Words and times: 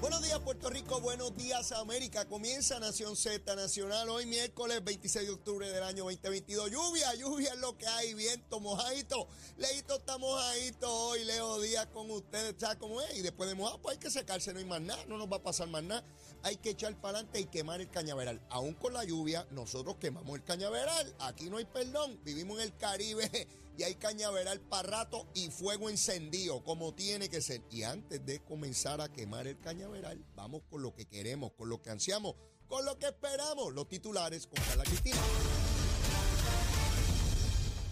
Buenos 0.00 0.22
días 0.22 0.38
Puerto 0.40 0.70
Rico, 0.70 1.00
buenos 1.00 1.34
días 1.36 1.72
América. 1.72 2.26
Comienza 2.26 2.78
Nación 2.78 3.16
Z 3.16 3.56
Nacional 3.56 4.08
hoy 4.10 4.26
miércoles 4.26 4.84
26 4.84 5.26
de 5.26 5.32
octubre 5.32 5.70
del 5.70 5.82
año 5.82 6.04
2022. 6.04 6.70
Lluvia, 6.70 7.14
lluvia 7.14 7.54
es 7.54 7.58
lo 7.58 7.76
que 7.78 7.86
hay, 7.86 8.14
viento, 8.14 8.60
mojadito. 8.60 9.26
Leito 9.56 9.96
está 9.96 10.18
mojadito 10.18 10.92
hoy, 10.92 11.24
Leo 11.24 11.60
Díaz 11.60 11.86
con 11.86 12.10
ustedes, 12.10 12.54
¿sabes 12.58 12.76
cómo 12.76 13.00
es? 13.00 13.16
Y 13.16 13.22
después 13.22 13.48
de 13.48 13.54
mojado, 13.54 13.80
pues 13.80 13.96
hay 13.96 14.00
que 14.00 14.10
secarse, 14.10 14.52
no 14.52 14.58
hay 14.58 14.64
más 14.66 14.80
nada, 14.82 15.04
no 15.06 15.16
nos 15.16 15.32
va 15.32 15.36
a 15.36 15.42
pasar 15.42 15.68
más 15.68 15.82
nada. 15.82 16.04
Hay 16.42 16.56
que 16.56 16.70
echar 16.70 16.94
para 17.00 17.18
adelante 17.18 17.40
y 17.40 17.46
quemar 17.46 17.80
el 17.80 17.88
cañaveral. 17.88 18.40
Aún 18.50 18.74
con 18.74 18.92
la 18.92 19.04
lluvia, 19.04 19.46
nosotros 19.50 19.96
quemamos 19.96 20.36
el 20.36 20.44
cañaveral. 20.44 21.14
Aquí 21.20 21.48
no 21.48 21.56
hay 21.56 21.64
perdón, 21.64 22.20
vivimos 22.22 22.58
en 22.58 22.64
el 22.64 22.76
Caribe 22.76 23.48
y 23.76 23.82
hay 23.82 23.96
cañaveral 23.96 24.60
para 24.60 24.88
rato 24.88 25.28
y 25.34 25.50
fuego 25.50 25.90
encendido, 25.90 26.62
como 26.62 26.94
tiene 26.94 27.28
que 27.28 27.40
ser. 27.40 27.62
Y 27.70 27.82
antes 27.82 28.24
de 28.24 28.40
comenzar 28.40 29.00
a 29.00 29.10
quemar 29.10 29.46
el 29.46 29.58
cañaveral, 29.58 30.24
vamos 30.34 30.62
con 30.70 30.82
lo 30.82 30.94
que 30.94 31.06
queremos, 31.06 31.52
con 31.52 31.68
lo 31.68 31.82
que 31.82 31.90
ansiamos, 31.90 32.34
con 32.68 32.84
lo 32.84 32.98
que 32.98 33.06
esperamos. 33.06 33.72
Los 33.74 33.88
titulares 33.88 34.46
con 34.46 34.62
Carla 34.64 34.84
Cristina. 34.84 35.18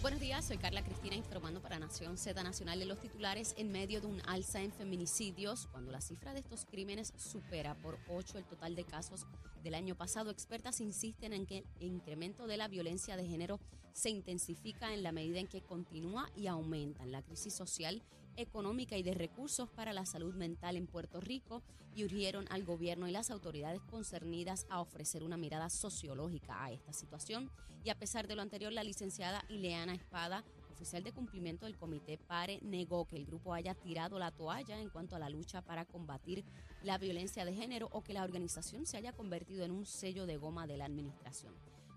Buenos 0.01 0.19
días, 0.19 0.43
soy 0.43 0.57
Carla 0.57 0.83
Cristina 0.83 1.15
informando 1.15 1.61
para 1.61 1.79
Nación 1.79 2.17
Z 2.17 2.43
Nacional 2.43 2.77
de 2.77 2.85
los 2.85 2.99
titulares 2.99 3.53
en 3.57 3.71
medio 3.71 4.01
de 4.01 4.07
un 4.07 4.21
alza 4.25 4.61
en 4.61 4.73
feminicidios. 4.73 5.67
Cuando 5.67 5.93
la 5.93 6.01
cifra 6.01 6.33
de 6.33 6.41
estos 6.41 6.65
crímenes 6.65 7.13
supera 7.15 7.73
por 7.75 7.97
8 8.09 8.37
el 8.37 8.43
total 8.43 8.75
de 8.75 8.83
casos 8.83 9.25
del 9.63 9.75
año 9.75 9.95
pasado, 9.95 10.29
expertas 10.29 10.81
insisten 10.81 11.31
en 11.31 11.45
que 11.45 11.63
el 11.79 11.87
incremento 11.87 12.47
de 12.47 12.57
la 12.57 12.67
violencia 12.67 13.15
de 13.15 13.25
género 13.25 13.61
se 13.93 14.09
intensifica 14.09 14.93
en 14.93 15.03
la 15.03 15.11
medida 15.11 15.39
en 15.39 15.47
que 15.47 15.61
continúa 15.61 16.29
y 16.35 16.47
aumenta 16.47 17.05
la 17.05 17.21
crisis 17.21 17.53
social, 17.53 18.03
económica 18.35 18.97
y 18.97 19.03
de 19.03 19.13
recursos 19.13 19.69
para 19.69 19.93
la 19.93 20.05
salud 20.05 20.33
mental 20.33 20.75
en 20.75 20.87
Puerto 20.87 21.21
Rico 21.21 21.61
y 21.95 22.03
urgieron 22.03 22.47
al 22.49 22.63
gobierno 22.63 23.07
y 23.07 23.11
las 23.11 23.29
autoridades 23.29 23.81
concernidas 23.81 24.65
a 24.69 24.81
ofrecer 24.81 25.23
una 25.23 25.37
mirada 25.37 25.69
sociológica 25.69 26.63
a 26.63 26.71
esta 26.71 26.93
situación. 26.93 27.51
Y 27.83 27.89
a 27.89 27.99
pesar 27.99 28.27
de 28.27 28.35
lo 28.35 28.41
anterior, 28.41 28.71
la 28.71 28.83
licenciada 28.83 29.43
Ileana 29.49 29.93
Espada, 29.93 30.43
oficial 30.71 31.03
de 31.03 31.11
cumplimiento 31.11 31.65
del 31.65 31.77
Comité 31.77 32.17
PARE, 32.17 32.59
negó 32.63 33.05
que 33.05 33.17
el 33.17 33.25
grupo 33.25 33.53
haya 33.53 33.75
tirado 33.75 34.17
la 34.17 34.31
toalla 34.31 34.79
en 34.79 34.89
cuanto 34.89 35.15
a 35.15 35.19
la 35.19 35.29
lucha 35.29 35.61
para 35.61 35.85
combatir 35.85 36.43
la 36.81 36.97
violencia 36.97 37.45
de 37.45 37.53
género 37.53 37.89
o 37.91 38.03
que 38.03 38.13
la 38.13 38.23
organización 38.23 38.85
se 38.85 38.97
haya 38.97 39.13
convertido 39.13 39.63
en 39.63 39.71
un 39.71 39.85
sello 39.85 40.25
de 40.25 40.37
goma 40.37 40.65
de 40.65 40.77
la 40.77 40.85
administración. 40.85 41.53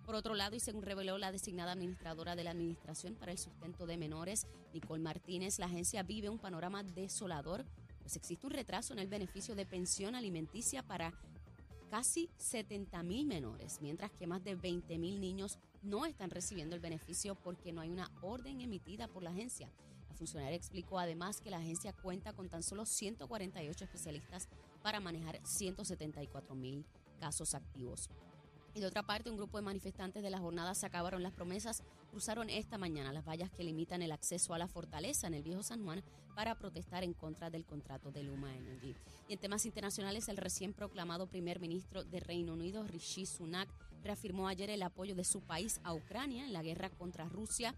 Por 0.06 0.14
otro 0.14 0.36
lado, 0.36 0.54
y 0.54 0.60
según 0.60 0.84
reveló 0.84 1.18
la 1.18 1.32
designada 1.32 1.72
administradora 1.72 2.36
de 2.36 2.44
la 2.44 2.52
Administración 2.52 3.16
para 3.16 3.32
el 3.32 3.38
Sustento 3.38 3.86
de 3.86 3.96
Menores, 3.96 4.46
Nicole 4.72 5.02
Martínez, 5.02 5.58
la 5.58 5.66
agencia 5.66 6.04
vive 6.04 6.30
un 6.30 6.38
panorama 6.38 6.84
desolador, 6.84 7.66
pues 8.02 8.14
existe 8.14 8.46
un 8.46 8.52
retraso 8.52 8.92
en 8.92 9.00
el 9.00 9.08
beneficio 9.08 9.56
de 9.56 9.66
pensión 9.66 10.14
alimenticia 10.14 10.84
para 10.84 11.12
casi 11.90 12.30
70 12.36 13.02
mil 13.02 13.26
menores, 13.26 13.80
mientras 13.82 14.12
que 14.12 14.28
más 14.28 14.44
de 14.44 14.54
20 14.54 14.96
mil 14.96 15.20
niños 15.20 15.58
no 15.82 16.06
están 16.06 16.30
recibiendo 16.30 16.76
el 16.76 16.80
beneficio 16.80 17.34
porque 17.34 17.72
no 17.72 17.80
hay 17.80 17.90
una 17.90 18.08
orden 18.22 18.60
emitida 18.60 19.08
por 19.08 19.24
la 19.24 19.30
agencia. 19.30 19.72
La 20.08 20.14
funcionaria 20.14 20.56
explicó 20.56 21.00
además 21.00 21.40
que 21.40 21.50
la 21.50 21.58
agencia 21.58 21.92
cuenta 21.92 22.32
con 22.32 22.48
tan 22.48 22.62
solo 22.62 22.86
148 22.86 23.84
especialistas 23.84 24.48
para 24.84 25.00
manejar 25.00 25.40
174 25.42 26.54
mil 26.54 26.84
casos 27.18 27.54
activos. 27.54 28.08
Y 28.76 28.80
de 28.80 28.86
otra 28.88 29.02
parte, 29.02 29.30
un 29.30 29.38
grupo 29.38 29.56
de 29.56 29.62
manifestantes 29.62 30.22
de 30.22 30.28
la 30.28 30.38
jornada 30.38 30.74
se 30.74 30.84
acabaron 30.84 31.22
las 31.22 31.32
promesas, 31.32 31.82
cruzaron 32.10 32.50
esta 32.50 32.76
mañana 32.76 33.10
las 33.10 33.24
vallas 33.24 33.50
que 33.50 33.64
limitan 33.64 34.02
el 34.02 34.12
acceso 34.12 34.52
a 34.52 34.58
la 34.58 34.68
fortaleza 34.68 35.26
en 35.26 35.32
el 35.32 35.42
viejo 35.42 35.62
San 35.62 35.82
Juan 35.82 36.04
para 36.34 36.58
protestar 36.58 37.02
en 37.02 37.14
contra 37.14 37.48
del 37.48 37.64
contrato 37.64 38.12
de 38.12 38.22
Luma 38.22 38.54
Energy. 38.54 38.94
Y 39.28 39.32
en 39.32 39.38
temas 39.38 39.64
internacionales, 39.64 40.28
el 40.28 40.36
recién 40.36 40.74
proclamado 40.74 41.26
primer 41.26 41.58
ministro 41.58 42.04
de 42.04 42.20
Reino 42.20 42.52
Unido, 42.52 42.86
Rishi 42.86 43.24
Sunak, 43.24 43.70
reafirmó 44.02 44.46
ayer 44.46 44.68
el 44.68 44.82
apoyo 44.82 45.14
de 45.14 45.24
su 45.24 45.40
país 45.40 45.80
a 45.82 45.94
Ucrania 45.94 46.44
en 46.44 46.52
la 46.52 46.62
guerra 46.62 46.90
contra 46.90 47.24
Rusia 47.24 47.74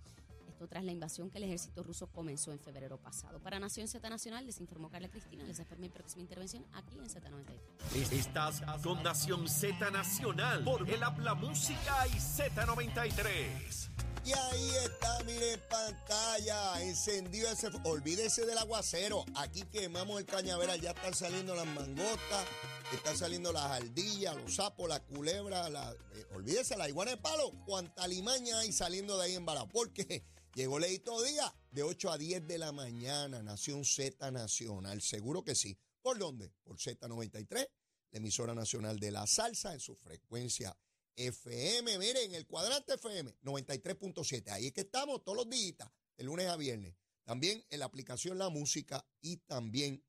esto 0.59 0.67
tras 0.67 0.83
la 0.83 0.91
invasión 0.91 1.31
que 1.31 1.39
el 1.39 1.45
ejército 1.45 1.85
ruso 1.85 2.09
comenzó 2.09 2.51
en 2.51 2.59
febrero 2.59 2.99
pasado. 2.99 3.39
Para 3.39 3.61
Nación 3.61 3.87
Z 3.87 4.11
Nacional, 4.11 4.45
les 4.45 4.59
informó 4.59 4.91
Carla 4.91 5.09
Cristina. 5.09 5.45
Les 5.45 5.57
espero 5.57 5.81
mi 5.81 5.89
próxima 5.89 6.23
intervención 6.23 6.67
aquí 6.73 6.99
en 6.99 7.09
Z93. 7.09 8.13
Estás 8.13 8.63
con 8.83 9.01
Nación 9.05 9.49
Z 9.49 9.89
Nacional 9.93 10.65
por 10.65 10.89
el 10.91 11.01
Habla 11.01 11.35
Música 11.35 12.09
y 12.09 12.17
Z93. 12.19 13.89
Y 14.25 14.33
ahí 14.33 14.71
está, 14.85 15.23
mire 15.25 15.53
en 15.53 15.61
pantalla, 15.71 16.83
encendido 16.83 17.49
ese. 17.53 17.69
Olvídese 17.85 18.45
del 18.45 18.59
aguacero. 18.59 19.25
Aquí 19.37 19.63
quemamos 19.71 20.19
el 20.19 20.27
cañaveral, 20.27 20.81
ya 20.81 20.91
están 20.91 21.15
saliendo 21.15 21.55
las 21.55 21.67
mangostas, 21.67 22.45
están 22.93 23.17
saliendo 23.17 23.53
las 23.53 23.63
ardillas, 23.63 24.35
los 24.35 24.57
sapos, 24.57 24.89
las 24.89 25.01
culebras, 25.01 25.71
la, 25.71 25.93
eh, 25.93 26.27
olvídese 26.35 26.77
la 26.77 26.89
iguana 26.89 27.13
de 27.13 27.17
palo, 27.19 27.53
cuanta 27.65 28.09
limaña 28.09 28.59
hay 28.59 28.73
saliendo 28.73 29.17
de 29.19 29.27
ahí 29.27 29.35
en 29.37 29.47
bala. 29.47 29.67
Porque 29.67 30.25
llegó 30.55 30.79
Leito 30.79 31.23
Día 31.23 31.55
de 31.71 31.83
8 31.83 32.11
a 32.11 32.19
10 32.19 32.47
de 32.47 32.59
la 32.59 32.73
mañana, 32.73 33.43
Nación 33.43 33.85
Z 33.85 34.31
Nacional. 34.31 35.01
Seguro 35.03 35.45
que 35.45 35.55
sí. 35.55 35.79
¿Por 36.03 36.19
dónde? 36.19 36.51
Por 36.65 36.79
Z93, 36.79 37.69
la 38.11 38.19
emisora 38.19 38.55
nacional 38.55 38.99
de 38.99 39.11
la 39.11 39.27
salsa 39.27 39.73
en 39.75 39.81
su 39.81 39.95
frecuencia 39.95 40.77
FM, 41.17 41.99
miren, 41.99 42.35
el 42.35 42.47
cuadrante 42.47 42.95
FM 42.95 43.35
93.7. 43.43 44.51
Ahí 44.51 44.69
es 44.69 44.73
que 44.73 44.83
estamos 44.83 45.25
todos 45.25 45.37
los 45.37 45.51
días, 45.51 45.77
de 46.17 46.25
lunes 46.25 46.47
a 46.47 46.57
viernes. 46.57 46.95
También 47.25 47.65
en 47.71 47.81
la 47.81 47.87
aplicación 47.87 48.39
La 48.39 48.49
Música 48.49 49.07
y 49.21 49.37
también 49.39 50.03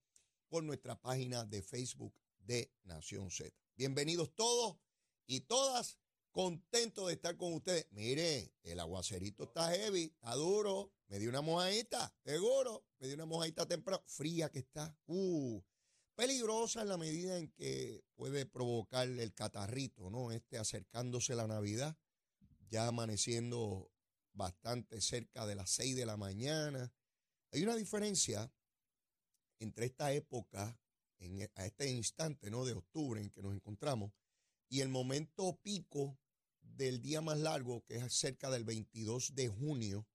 por 0.48 0.64
nuestra 0.64 1.00
página 1.00 1.46
de 1.46 1.62
Facebook 1.62 2.14
de 2.40 2.72
Nación 2.84 3.30
Z. 3.30 3.52
Bienvenidos 3.76 4.34
todos 4.36 4.78
y 5.28 5.42
todas. 5.42 5.99
Contento 6.32 7.08
de 7.08 7.14
estar 7.14 7.36
con 7.38 7.54
ustedes. 7.54 7.88
Mire, 7.92 8.54
el 8.64 8.80
aguacerito 8.80 9.46
está 9.46 9.72
heavy, 9.72 10.04
está 10.04 10.36
duro. 10.36 10.94
Me 11.08 11.18
dio 11.18 11.30
una 11.30 11.42
mojadita, 11.42 12.14
seguro. 12.24 12.86
Me 13.00 13.08
dio 13.08 13.16
una 13.16 13.26
mojadita 13.26 13.68
temprano. 13.68 14.04
Fría 14.06 14.50
que 14.50 14.60
está. 14.60 14.96
Uh, 15.08 15.62
peligrosa 16.16 16.82
en 16.82 16.90
la 16.90 16.98
medida 16.98 17.38
en 17.38 17.50
que 17.52 18.04
puede 18.16 18.46
provocar 18.46 19.08
el 19.08 19.34
catarrito, 19.34 20.10
¿no? 20.10 20.32
Este 20.32 20.58
acercándose 20.58 21.34
la 21.34 21.48
Navidad, 21.48 21.98
ya 22.70 22.88
amaneciendo 22.88 23.90
bastante 24.34 25.02
cerca 25.02 25.48
de 25.48 25.56
las 25.56 25.70
6 25.72 25.96
de 25.96 26.06
la 26.06 26.18
mañana. 26.18 26.94
Hay 27.52 27.64
una 27.64 27.76
diferencia 27.76 28.52
entre 29.60 29.86
esta 29.86 30.12
época, 30.12 30.78
en, 31.20 31.50
a 31.56 31.66
este 31.66 31.90
instante, 31.90 32.52
¿no? 32.52 32.66
De 32.66 32.74
octubre 32.74 33.20
en 33.20 33.30
que 33.30 33.42
nos 33.42 33.54
encontramos, 33.56 34.12
y 34.70 34.82
el 34.82 34.90
momento 34.90 35.60
pico 35.62 36.18
del 36.62 37.02
día 37.02 37.22
más 37.22 37.40
largo, 37.40 37.84
que 37.86 37.98
es 37.98 38.14
cerca 38.14 38.50
del 38.50 38.64
22 38.64 39.36
de 39.36 39.50
junio. 39.50 40.08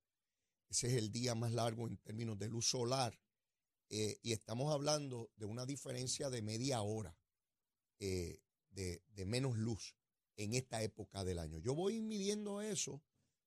Ese 0.69 0.87
es 0.87 0.95
el 0.95 1.11
día 1.13 1.35
más 1.35 1.53
largo 1.53 1.87
en 1.87 1.99
términos 1.99 2.39
de 2.39 2.49
luz 2.49 2.67
solar 2.67 3.21
eh, 3.91 4.19
y 4.23 4.33
estamos 4.33 4.73
hablando 4.73 5.31
de 5.37 5.47
una 5.47 5.67
diferencia 5.67 6.31
de 6.31 6.43
media 6.43 6.81
hora 6.81 7.17
eh, 7.99 8.41
de, 8.71 9.03
de, 9.09 9.25
menos 9.27 9.57
luz 9.57 9.95
en 10.37 10.55
esta 10.55 10.83
época 10.83 11.23
del 11.23 11.39
año. 11.39 11.59
Yo 11.59 11.75
voy 11.75 12.01
midiendo 12.01 12.63
eso 12.63 13.03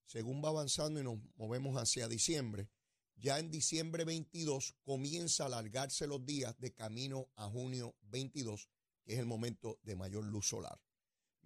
según 0.05 0.41
va 0.43 0.49
avanzando 0.49 0.99
y 0.99 1.03
nos 1.03 1.19
movemos 1.35 1.75
hacia 1.75 2.07
diciembre. 2.07 2.69
Ya 3.15 3.39
en 3.39 3.51
diciembre 3.51 4.05
22 4.05 4.75
comienza 4.83 5.43
a 5.43 5.47
alargarse 5.47 6.07
los 6.07 6.25
días 6.25 6.57
de 6.59 6.73
camino 6.73 7.29
a 7.35 7.49
junio 7.49 7.95
22, 8.03 8.69
que 9.03 9.13
es 9.13 9.19
el 9.19 9.25
momento 9.25 9.79
de 9.83 9.95
mayor 9.95 10.23
luz 10.23 10.47
solar. 10.47 10.79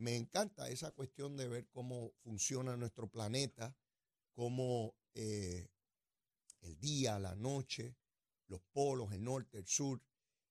Me 0.01 0.15
encanta 0.15 0.68
esa 0.68 0.89
cuestión 0.89 1.38
de 1.38 1.48
ver 1.48 1.68
cómo 1.69 2.13
funciona 2.24 2.75
nuestro 2.75 3.07
planeta, 3.07 3.77
cómo 4.33 4.95
eh, 5.13 5.69
el 6.62 6.80
día, 6.80 7.19
la 7.19 7.36
noche, 7.36 7.95
los 8.48 8.62
polos, 8.74 9.13
el 9.13 9.24
norte, 9.24 9.59
el 9.59 9.68
sur. 9.68 10.01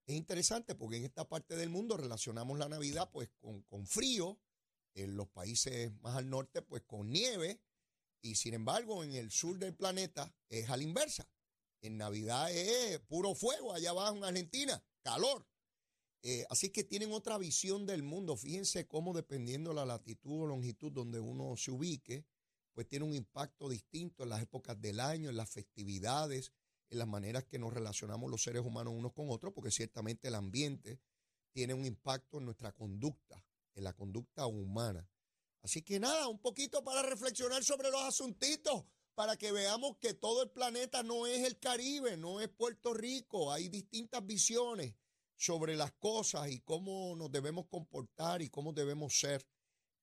Es 0.07 0.15
interesante 0.15 0.77
porque 0.77 0.99
en 0.99 1.05
esta 1.05 1.29
parte 1.29 1.57
del 1.57 1.69
mundo 1.69 1.97
relacionamos 1.97 2.61
la 2.61 2.69
Navidad 2.69 3.11
pues 3.11 3.29
con, 3.41 3.63
con 3.63 3.89
frío, 3.89 4.39
en 4.95 5.17
los 5.17 5.27
países 5.27 5.91
más 6.01 6.17
al 6.17 6.31
norte 6.31 6.63
pues 6.63 6.85
con 6.85 7.11
nieve 7.11 7.61
y 8.23 8.37
sin 8.37 8.55
embargo 8.55 9.03
en 9.03 9.15
el 9.15 9.33
sur 9.33 9.59
del 9.59 9.75
planeta 9.75 10.33
es 10.49 10.71
a 10.71 10.77
la 10.77 10.85
inversa. 10.85 11.29
En 11.81 11.97
Navidad 11.97 12.53
es 12.53 13.01
puro 13.01 13.35
fuego 13.35 13.73
allá 13.73 13.91
abajo 13.91 14.17
en 14.17 14.25
Argentina, 14.25 14.81
calor. 15.03 15.45
Eh, 16.23 16.45
así 16.51 16.69
que 16.71 16.85
tienen 16.85 17.13
otra 17.13 17.39
visión 17.39 17.87
del 17.87 18.03
mundo. 18.03 18.37
Fíjense 18.37 18.87
cómo 18.87 19.15
dependiendo 19.15 19.71
de 19.71 19.77
la 19.77 19.87
latitud 19.87 20.43
o 20.43 20.47
longitud 20.47 20.93
donde 20.93 21.19
uno 21.19 21.57
se 21.57 21.71
ubique, 21.71 22.27
pues 22.73 22.87
tiene 22.87 23.05
un 23.07 23.15
impacto 23.15 23.69
distinto 23.69 24.23
en 24.23 24.29
las 24.29 24.43
épocas 24.43 24.81
del 24.81 25.01
año, 25.01 25.31
en 25.31 25.37
las 25.37 25.51
festividades, 25.51 26.53
en 26.91 26.99
las 26.99 27.09
maneras 27.09 27.45
que 27.45 27.59
nos 27.59 27.73
relacionamos 27.73 28.31
los 28.31 28.43
seres 28.43 28.63
humanos 28.63 28.95
unos 28.97 29.13
con 29.13 29.31
otros, 29.31 29.53
porque 29.55 29.71
ciertamente 29.71 30.29
el 30.29 30.35
ambiente 30.35 31.01
tiene 31.53 31.75
un 31.75 31.87
impacto 31.87 32.39
en 32.39 32.45
nuestra 32.45 32.73
conducta, 32.73 33.45
en 33.75 33.85
la 33.85 33.93
conducta 33.95 34.47
humana. 34.47 35.09
Así 35.63 35.83
que 35.83 36.01
nada, 36.01 36.29
un 36.29 36.41
poquito 36.41 36.85
para 36.85 37.03
reflexionar 37.03 37.65
sobre 37.65 37.91
los 37.91 38.03
asuntitos, 38.03 38.85
para 39.15 39.37
que 39.37 39.53
veamos 39.53 39.97
que 39.99 40.15
todo 40.15 40.43
el 40.43 40.51
planeta 40.51 41.03
no 41.03 41.27
es 41.27 41.47
el 41.47 41.59
Caribe, 41.59 42.17
no 42.17 42.41
es 42.41 42.49
Puerto 42.49 42.95
Rico, 42.95 43.53
hay 43.53 43.69
distintas 43.69 44.25
visiones 44.25 44.95
sobre 45.41 45.75
las 45.75 45.93
cosas 45.93 46.51
y 46.51 46.61
cómo 46.61 47.17
nos 47.17 47.33
debemos 47.33 47.67
comportar 47.67 48.43
y 48.43 48.51
cómo 48.51 48.75
debemos 48.75 49.19
ser. 49.19 49.43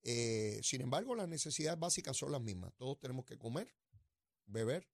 Eh, 0.02 0.60
sin 0.64 0.82
embargo, 0.82 1.14
las 1.14 1.28
necesidades 1.28 1.80
básicas 1.80 2.18
son 2.18 2.32
las 2.32 2.42
mismas. 2.42 2.74
Todos 2.76 2.98
tenemos 2.98 3.24
que 3.24 3.38
comer, 3.38 3.72
beber, 4.48 4.90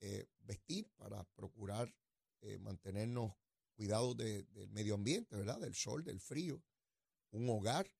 eh, 0.00 0.26
vestir 0.40 0.90
para 0.96 1.24
procurar 1.34 1.94
eh, 2.42 2.58
mantenernos 2.58 3.32
cuidados 3.74 4.18
del 4.18 4.46
medio 4.68 4.96
ambiente, 4.96 5.34
¿verdad? 5.34 5.58
Del 5.60 5.74
sol, 5.74 6.04
del 6.04 6.20
frío, 6.20 6.62
un 7.30 7.48
hogar 7.48 7.90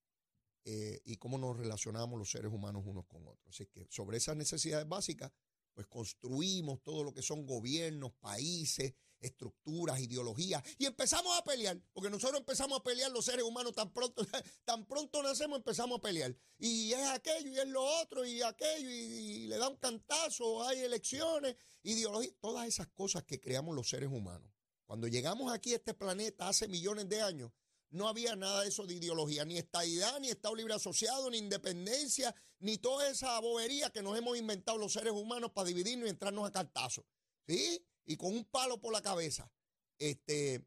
y 0.67 1.17
cómo 1.17 1.37
nos 1.37 1.57
relacionamos 1.57 2.17
los 2.17 2.31
seres 2.31 2.51
humanos 2.51 2.83
unos 2.87 3.05
con 3.05 3.27
otros. 3.27 3.47
Así 3.49 3.67
que 3.67 3.85
sobre 3.91 4.17
esas 4.17 4.35
necesidades 4.35 4.87
básicas, 4.87 5.31
pues 5.73 5.85
construimos 5.85 6.81
todo 6.81 7.03
lo 7.03 7.13
que 7.13 7.21
son 7.21 7.45
gobiernos, 7.45 8.13
países, 8.13 8.95
estructuras, 9.19 9.99
ideologías, 9.99 10.63
y 10.77 10.85
empezamos 10.85 11.37
a 11.37 11.43
pelear, 11.43 11.81
porque 11.93 12.09
nosotros 12.09 12.39
empezamos 12.39 12.79
a 12.79 12.83
pelear 12.83 13.11
los 13.11 13.25
seres 13.25 13.43
humanos 13.43 13.73
tan 13.73 13.91
pronto, 13.91 14.25
tan 14.65 14.85
pronto 14.85 15.21
nacemos, 15.23 15.57
empezamos 15.57 15.99
a 15.99 16.01
pelear. 16.01 16.35
Y 16.57 16.93
es 16.93 17.07
aquello, 17.07 17.49
y 17.51 17.57
es 17.57 17.67
lo 17.67 17.83
otro, 18.01 18.25
y 18.25 18.41
aquello, 18.41 18.89
y, 18.89 19.47
le 19.47 19.57
da 19.57 19.69
un 19.69 19.77
cantazo, 19.77 20.63
hay 20.63 20.79
elecciones, 20.79 21.55
ideología, 21.83 22.31
todas 22.39 22.67
esas 22.67 22.87
cosas 22.87 23.23
que 23.23 23.39
creamos 23.39 23.75
los 23.75 23.89
seres 23.89 24.09
humanos. 24.09 24.51
Cuando 24.85 25.07
llegamos 25.07 25.51
aquí 25.51 25.73
a 25.73 25.77
este 25.77 25.93
planeta 25.93 26.47
hace 26.47 26.67
millones 26.67 27.09
de 27.09 27.21
años, 27.21 27.51
no 27.89 28.07
había 28.07 28.35
nada 28.35 28.61
de 28.61 28.69
eso 28.69 28.85
de 28.85 28.95
ideología, 28.95 29.45
ni 29.45 29.57
estadidad, 29.57 30.19
ni 30.19 30.29
Estado 30.29 30.55
Libre 30.55 30.73
Asociado, 30.73 31.29
ni 31.29 31.37
independencia, 31.37 32.35
ni 32.59 32.77
toda 32.77 33.09
esa 33.09 33.39
bobería 33.39 33.89
que 33.89 34.01
nos 34.01 34.17
hemos 34.17 34.37
inventado 34.37 34.77
los 34.77 34.93
seres 34.93 35.13
humanos 35.13 35.51
para 35.51 35.67
dividirnos 35.67 36.07
y 36.07 36.09
entrarnos 36.09 36.47
a 36.47 36.51
cartazo. 36.51 37.05
¿Sí? 37.47 37.85
Y 38.05 38.17
con 38.17 38.33
un 38.33 38.45
palo 38.45 38.79
por 38.79 38.93
la 38.93 39.01
cabeza. 39.01 39.51
Este, 39.97 40.55
eh, 40.55 40.63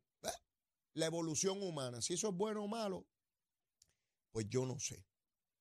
la 0.94 1.06
evolución 1.06 1.62
humana, 1.62 2.02
si 2.02 2.14
eso 2.14 2.28
es 2.28 2.34
bueno 2.34 2.64
o 2.64 2.68
malo, 2.68 3.06
pues 4.30 4.46
yo 4.48 4.66
no 4.66 4.78
sé. 4.78 5.06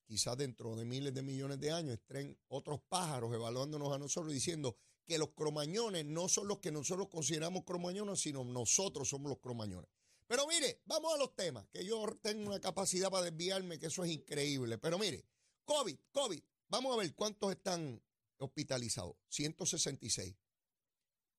Quizás 0.06 0.38
dentro 0.38 0.76
de 0.76 0.86
miles 0.86 1.14
de 1.14 1.22
millones 1.22 1.60
de 1.60 1.72
años 1.72 1.94
estén 1.94 2.40
otros 2.48 2.80
pájaros 2.88 3.34
evaluándonos 3.34 3.94
a 3.94 3.98
nosotros 3.98 4.32
diciendo 4.32 4.78
que 5.06 5.18
los 5.18 5.30
cromañones 5.30 6.06
no 6.06 6.30
son 6.30 6.48
los 6.48 6.60
que 6.60 6.72
nosotros 6.72 7.08
consideramos 7.10 7.64
cromañones, 7.64 8.20
sino 8.20 8.44
nosotros 8.44 9.10
somos 9.10 9.30
los 9.30 9.40
cromañones. 9.40 9.90
Pero 10.28 10.46
mire, 10.48 10.82
vamos 10.86 11.14
a 11.14 11.18
los 11.18 11.36
temas, 11.36 11.66
que 11.70 11.86
yo 11.86 12.06
tengo 12.22 12.48
una 12.48 12.60
capacidad 12.60 13.10
para 13.10 13.24
desviarme, 13.24 13.80
que 13.80 13.88
eso 13.88 14.04
es 14.04 14.12
increíble. 14.12 14.78
Pero 14.78 14.98
mire, 14.98 15.26
COVID, 15.64 15.98
COVID, 16.12 16.42
vamos 16.68 16.94
a 16.94 16.98
ver 16.98 17.14
cuántos 17.16 17.52
están 17.52 18.02
hospitalizados. 18.38 19.16
166. 19.30 20.36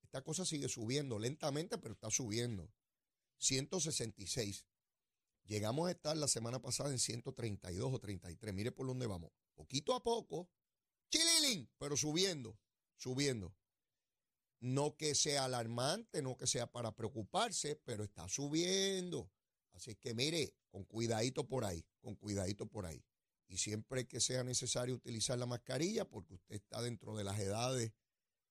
Esta 0.09 0.23
cosa 0.23 0.47
sigue 0.47 0.71
subiendo 0.71 1.19
lentamente, 1.19 1.77
pero 1.77 1.93
está 1.93 2.11
subiendo. 2.11 2.73
166. 3.37 4.65
Llegamos 5.45 5.87
a 5.87 5.91
estar 5.91 6.17
la 6.17 6.29
semana 6.29 6.63
pasada 6.63 6.91
en 6.91 6.99
132 6.99 7.93
o 7.93 7.99
33. 7.99 8.55
Mire 8.55 8.73
por 8.73 8.87
dónde 8.87 9.07
vamos. 9.07 9.31
Poquito 9.55 9.95
a 9.95 10.03
poco. 10.03 10.49
Chililín, 11.11 11.71
pero 11.77 11.95
subiendo, 11.99 12.59
subiendo. 12.97 13.55
No 14.61 14.97
que 14.97 15.15
sea 15.15 15.45
alarmante, 15.45 16.23
no 16.23 16.39
que 16.39 16.47
sea 16.47 16.73
para 16.73 16.97
preocuparse, 16.97 17.77
pero 17.77 18.03
está 18.03 18.31
subiendo. 18.31 19.31
Así 19.73 19.95
que 19.95 20.15
mire, 20.15 20.55
con 20.71 20.85
cuidadito 20.85 21.47
por 21.47 21.67
ahí, 21.67 21.85
con 22.01 22.15
cuidadito 22.15 22.65
por 22.65 22.87
ahí. 22.87 23.05
Y 23.47 23.59
siempre 23.59 24.07
que 24.07 24.21
sea 24.21 24.43
necesario 24.43 24.95
utilizar 24.95 25.39
la 25.39 25.45
mascarilla, 25.45 26.07
porque 26.07 26.33
usted 26.33 26.55
está 26.55 26.81
dentro 26.81 27.15
de 27.15 27.25
las 27.25 27.39
edades 27.39 27.93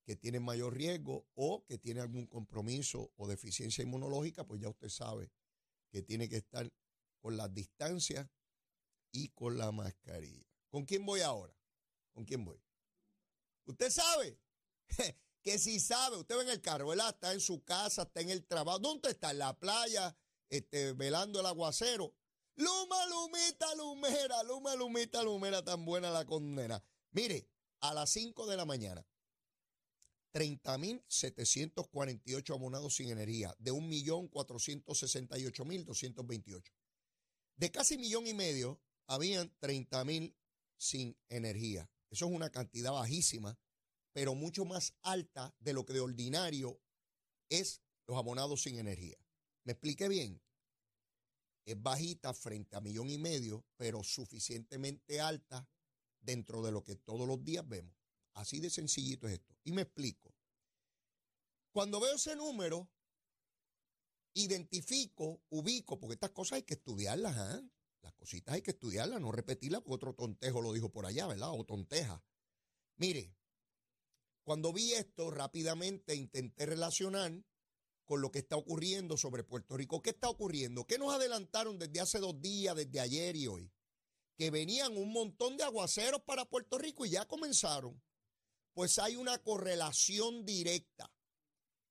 que 0.07 0.15
tiene 0.15 0.39
mayor 0.39 0.74
riesgo 0.74 1.27
o 1.36 1.65
que 1.65 1.77
tiene 1.77 2.00
algún 2.00 2.27
compromiso 2.27 3.12
o 3.18 3.27
deficiencia 3.27 3.83
inmunológica, 3.83 4.48
pues 4.48 4.62
ya 4.62 4.69
usted 4.69 4.88
sabe 4.88 5.30
que 5.92 6.01
tiene 6.01 6.30
que 6.30 6.38
estar 6.38 6.71
con 7.19 7.36
las 7.36 7.54
distancias 7.54 8.25
y 9.12 9.27
con 9.27 9.57
la 9.57 9.69
mascarilla. 9.74 10.48
¿Con 10.69 10.86
quién 10.86 11.06
voy 11.06 11.19
ahora? 11.19 11.54
¿Con 12.13 12.24
quién 12.24 12.45
voy? 12.45 12.57
Usted 13.65 13.89
sabe 13.89 14.39
que 15.44 15.59
si 15.59 15.77
sabe, 15.81 16.15
usted 16.15 16.38
va 16.38 16.44
en 16.44 16.50
el 16.51 16.62
carro, 16.62 16.88
¿verdad? 16.88 17.09
Está 17.09 17.33
en 17.33 17.42
su 17.42 17.65
casa, 17.65 18.04
está 18.04 18.21
en 18.21 18.30
el 18.30 18.45
trabajo. 18.45 18.80
¿Dónde 18.80 19.09
está? 19.09 19.31
En 19.31 19.39
la 19.39 19.59
playa, 19.59 20.15
este, 20.48 20.94
velando 20.94 21.42
el 21.42 21.48
aguacero. 21.48 22.15
Luma, 22.56 23.06
lumita, 23.07 23.75
lumera, 23.75 24.42
luma, 24.44 24.74
lumita, 24.75 25.21
lumera, 25.21 25.65
tan 25.65 25.83
buena 25.83 26.12
la 26.12 26.24
condena. 26.24 26.81
Mire, 27.12 27.45
a 27.81 27.94
las 27.94 28.09
5 28.12 28.48
de 28.48 28.56
la 28.56 28.63
mañana, 28.63 29.06
30.748 30.37 32.53
abonados 32.53 32.95
sin 32.95 33.09
energía, 33.09 33.55
de 33.57 33.71
1.468.228. 33.71 36.71
De 37.55 37.71
casi 37.71 37.97
millón 37.97 38.27
y 38.27 38.35
medio, 38.35 38.79
habían 39.07 39.51
30.000 39.59 40.35
sin 40.77 41.17
energía. 41.29 41.89
Eso 42.11 42.27
es 42.27 42.31
una 42.31 42.51
cantidad 42.51 42.91
bajísima, 42.91 43.57
pero 44.13 44.35
mucho 44.35 44.63
más 44.63 44.93
alta 45.01 45.55
de 45.59 45.73
lo 45.73 45.83
que 45.85 45.93
de 45.93 46.01
ordinario 46.01 46.79
es 47.49 47.81
los 48.05 48.15
abonados 48.15 48.61
sin 48.61 48.77
energía. 48.77 49.17
¿Me 49.63 49.71
expliqué 49.71 50.07
bien? 50.07 50.39
Es 51.65 51.81
bajita 51.81 52.35
frente 52.35 52.75
a 52.75 52.81
millón 52.81 53.09
y 53.09 53.17
medio, 53.17 53.65
pero 53.75 54.03
suficientemente 54.03 55.19
alta 55.19 55.67
dentro 56.19 56.61
de 56.61 56.71
lo 56.71 56.83
que 56.83 56.95
todos 56.95 57.27
los 57.27 57.43
días 57.43 57.67
vemos. 57.67 57.97
Así 58.35 58.59
de 58.59 58.69
sencillito 58.69 59.27
es 59.27 59.33
esto. 59.33 59.56
Y 59.67 59.73
me 59.73 59.81
explico. 59.81 60.33
Cuando 61.73 61.99
veo 61.99 62.15
ese 62.15 62.37
número, 62.37 62.89
identifico, 64.33 65.42
ubico, 65.49 65.99
porque 65.99 66.13
estas 66.13 66.31
cosas 66.31 66.53
hay 66.53 66.63
que 66.63 66.75
estudiarlas, 66.75 67.35
¿ah? 67.35 67.61
Las 68.01 68.13
cositas 68.13 68.56
hay 68.56 68.61
que 68.61 68.71
estudiarlas, 68.71 69.19
no 69.19 69.30
repetirlas, 69.33 69.81
porque 69.81 69.95
otro 69.95 70.13
tontejo 70.13 70.61
lo 70.61 70.71
dijo 70.71 70.89
por 70.89 71.06
allá, 71.06 71.27
¿verdad? 71.27 71.49
O 71.51 71.65
tonteja. 71.65 72.23
Mire, 72.95 73.35
cuando 74.45 74.71
vi 74.71 74.94
esto, 74.94 75.31
rápidamente 75.31 76.15
intenté 76.15 76.65
relacionar 76.65 77.44
con 78.06 78.21
lo 78.21 78.31
que 78.31 78.39
está 78.39 78.56
ocurriendo 78.56 79.18
sobre 79.18 79.44
Puerto 79.44 79.75
Rico. 79.75 80.01
¿Qué 80.01 80.11
está 80.11 80.30
ocurriendo? 80.30 80.87
¿Qué 80.87 80.97
nos 80.97 81.13
adelantaron 81.13 81.77
desde 81.77 81.99
hace 81.99 82.19
dos 82.19 82.39
días, 82.39 82.73
desde 82.73 83.01
ayer 83.01 83.35
y 83.35 83.47
hoy? 83.47 83.69
Que 84.37 84.49
venían 84.49 84.95
un 84.95 85.11
montón 85.11 85.57
de 85.57 85.65
aguaceros 85.65 86.21
para 86.21 86.45
Puerto 86.45 86.77
Rico 86.77 87.06
y 87.06 87.09
ya 87.09 87.27
comenzaron 87.27 88.01
pues 88.77 88.99
hay 88.99 89.15
una 89.15 89.39
correlación 89.39 90.45
directa 90.45 91.11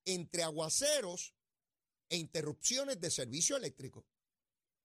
entre 0.04 0.44
aguaceros 0.44 1.34
e 2.08 2.16
interrupciones 2.16 3.00
de 3.00 3.10
servicio 3.10 3.56
eléctrico. 3.56 4.06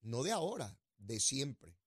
No 0.01 0.23
de 0.23 0.31
ahora, 0.31 0.75
de 0.97 1.19
siempre. 1.19 1.77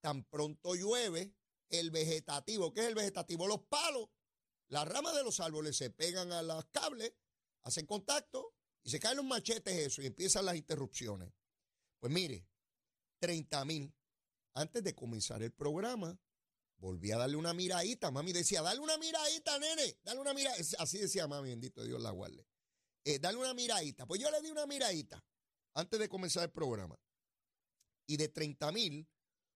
Tan 0.00 0.24
pronto 0.24 0.74
llueve, 0.74 1.36
el 1.68 1.92
vegetativo, 1.92 2.72
¿qué 2.72 2.80
es 2.80 2.86
el 2.88 2.96
vegetativo? 2.96 3.46
Los 3.46 3.62
palos, 3.68 4.08
las 4.66 4.88
ramas 4.88 5.14
de 5.14 5.22
los 5.22 5.38
árboles 5.38 5.76
se 5.76 5.90
pegan 5.90 6.32
a 6.32 6.42
los 6.42 6.66
cables, 6.72 7.14
hacen 7.62 7.86
contacto 7.86 8.56
y 8.82 8.90
se 8.90 8.98
caen 8.98 9.18
los 9.18 9.24
machetes 9.24 9.72
eso 9.72 10.02
y 10.02 10.06
empiezan 10.06 10.46
las 10.46 10.56
interrupciones. 10.56 11.32
Pues 12.00 12.12
mire, 12.12 12.44
30 13.20 13.64
mil. 13.66 13.94
Antes 14.54 14.82
de 14.82 14.96
comenzar 14.96 15.44
el 15.44 15.52
programa, 15.52 16.18
Volví 16.78 17.10
a 17.10 17.18
darle 17.18 17.36
una 17.36 17.52
miradita. 17.52 18.10
Mami 18.10 18.32
decía, 18.32 18.62
dale 18.62 18.80
una 18.80 18.96
miradita, 18.98 19.58
nene. 19.58 19.98
Dale 20.02 20.20
una 20.20 20.32
miradita. 20.32 20.82
Así 20.82 20.98
decía 20.98 21.26
mami, 21.26 21.50
bendito 21.50 21.82
Dios 21.82 22.00
la 22.00 22.10
guarde. 22.10 22.46
Eh, 23.04 23.18
dale 23.18 23.38
una 23.38 23.54
miradita. 23.54 24.06
Pues 24.06 24.20
yo 24.20 24.30
le 24.30 24.40
di 24.40 24.50
una 24.50 24.66
miradita 24.66 25.24
antes 25.74 25.98
de 25.98 26.08
comenzar 26.08 26.44
el 26.44 26.50
programa. 26.50 26.98
Y 28.06 28.16
de 28.16 28.28
30 28.28 28.72
mil 28.72 29.08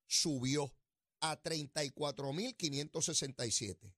subió 0.07 0.75
a 1.21 1.41
34 1.41 2.33
mil 2.33 2.57
567. 2.57 3.95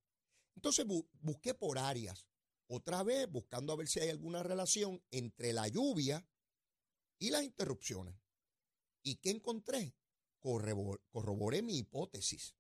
Entonces 0.56 0.86
busqué 1.20 1.54
por 1.54 1.78
áreas. 1.78 2.26
Otra 2.66 3.02
vez 3.02 3.30
buscando 3.30 3.72
a 3.72 3.76
ver 3.76 3.88
si 3.88 4.00
hay 4.00 4.10
alguna 4.10 4.42
relación 4.42 5.02
entre 5.10 5.52
la 5.52 5.66
lluvia 5.68 6.26
y 7.18 7.30
las 7.30 7.42
interrupciones. 7.42 8.16
¿Y 9.02 9.16
qué 9.16 9.30
encontré? 9.30 9.94
corroboré 11.10 11.62
mi 11.62 11.78
hipótesis. 11.78 12.54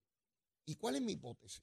¿Y 0.66 0.76
cuál 0.76 0.96
es 0.96 1.02
mi 1.02 1.12
hipótesis? 1.12 1.62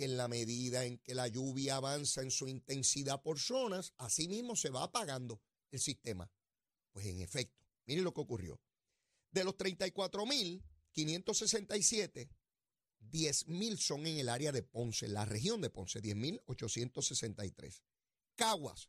que 0.00 0.06
en 0.06 0.16
la 0.16 0.26
medida 0.28 0.86
en 0.86 0.96
que 0.96 1.14
la 1.14 1.28
lluvia 1.28 1.76
avanza 1.76 2.22
en 2.22 2.30
su 2.30 2.48
intensidad 2.48 3.20
por 3.20 3.38
zonas, 3.38 3.92
así 3.98 4.28
mismo 4.28 4.56
se 4.56 4.70
va 4.70 4.84
apagando 4.84 5.42
el 5.70 5.78
sistema. 5.78 6.32
Pues 6.90 7.04
en 7.04 7.20
efecto, 7.20 7.66
miren 7.84 8.04
lo 8.04 8.14
que 8.14 8.22
ocurrió. 8.22 8.58
De 9.30 9.44
los 9.44 9.58
34.567, 9.58 12.30
10.000 13.12 13.76
son 13.76 14.06
en 14.06 14.16
el 14.16 14.30
área 14.30 14.52
de 14.52 14.62
Ponce, 14.62 15.04
en 15.04 15.12
la 15.12 15.26
región 15.26 15.60
de 15.60 15.68
Ponce, 15.68 16.00
10.863. 16.00 17.82
Caguas, 18.36 18.88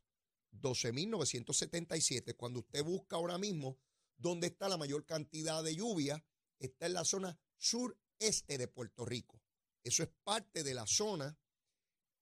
12.977. 0.52 2.36
Cuando 2.36 2.60
usted 2.60 2.82
busca 2.82 3.16
ahora 3.16 3.36
mismo 3.36 3.78
dónde 4.16 4.46
está 4.46 4.70
la 4.70 4.78
mayor 4.78 5.04
cantidad 5.04 5.62
de 5.62 5.76
lluvia, 5.76 6.24
está 6.58 6.86
en 6.86 6.94
la 6.94 7.04
zona 7.04 7.38
sureste 8.22 8.58
de 8.58 8.68
Puerto 8.68 9.04
Rico. 9.04 9.40
Eso 9.82 10.02
es 10.02 10.08
parte 10.22 10.62
de 10.62 10.74
la 10.74 10.86
zona 10.86 11.36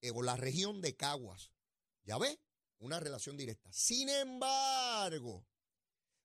eh, 0.00 0.10
o 0.10 0.22
la 0.22 0.36
región 0.36 0.80
de 0.80 0.96
Caguas. 0.96 1.52
¿Ya 2.04 2.18
ve? 2.18 2.40
Una 2.78 2.98
relación 2.98 3.36
directa. 3.36 3.70
Sin 3.72 4.08
embargo, 4.08 5.46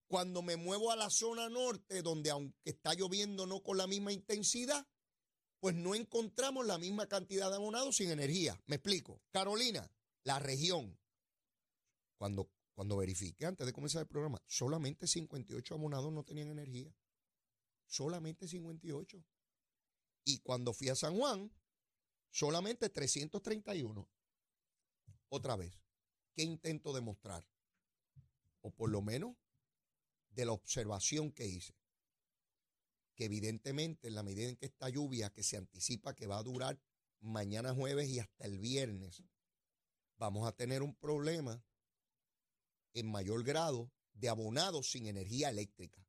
cuando 0.07 0.41
me 0.41 0.55
muevo 0.55 0.91
a 0.91 0.95
la 0.95 1.09
zona 1.09 1.49
norte, 1.49 2.01
donde 2.01 2.29
aunque 2.31 2.57
está 2.63 2.93
lloviendo 2.93 3.45
no 3.45 3.61
con 3.61 3.77
la 3.77 3.87
misma 3.87 4.13
intensidad, 4.13 4.87
pues 5.59 5.75
no 5.75 5.93
encontramos 5.93 6.65
la 6.65 6.77
misma 6.77 7.07
cantidad 7.07 7.49
de 7.49 7.55
abonados 7.55 7.97
sin 7.97 8.11
energía. 8.11 8.57
Me 8.67 8.77
explico. 8.77 9.21
Carolina, 9.31 9.91
la 10.23 10.39
región, 10.39 10.97
cuando, 12.17 12.49
cuando 12.73 12.95
verifiqué 12.97 13.45
antes 13.45 13.65
de 13.65 13.73
comenzar 13.73 14.01
el 14.01 14.07
programa, 14.07 14.41
solamente 14.47 15.05
58 15.05 15.73
abonados 15.73 16.13
no 16.13 16.23
tenían 16.23 16.49
energía. 16.49 16.95
Solamente 17.87 18.47
58. 18.47 19.25
Y 20.25 20.39
cuando 20.39 20.73
fui 20.73 20.89
a 20.89 20.95
San 20.95 21.15
Juan, 21.15 21.51
solamente 22.31 22.89
331. 22.89 24.09
Otra 25.29 25.55
vez, 25.55 25.79
¿qué 26.33 26.43
intento 26.43 26.91
demostrar? 26.91 27.47
O 28.61 28.71
por 28.71 28.89
lo 28.89 29.01
menos 29.01 29.37
de 30.31 30.45
la 30.45 30.51
observación 30.51 31.31
que 31.31 31.47
hice. 31.47 31.75
Que 33.13 33.25
evidentemente 33.25 34.07
en 34.07 34.15
la 34.15 34.23
medida 34.23 34.49
en 34.49 34.57
que 34.57 34.65
esta 34.65 34.89
lluvia 34.89 35.29
que 35.29 35.43
se 35.43 35.57
anticipa 35.57 36.15
que 36.15 36.27
va 36.27 36.39
a 36.39 36.43
durar 36.43 36.81
mañana 37.21 37.73
jueves 37.73 38.09
y 38.09 38.19
hasta 38.19 38.45
el 38.45 38.57
viernes, 38.57 39.23
vamos 40.17 40.47
a 40.47 40.51
tener 40.51 40.81
un 40.81 40.95
problema 40.95 41.63
en 42.93 43.11
mayor 43.11 43.43
grado 43.43 43.91
de 44.13 44.29
abonados 44.29 44.89
sin 44.89 45.05
energía 45.05 45.49
eléctrica. 45.49 46.05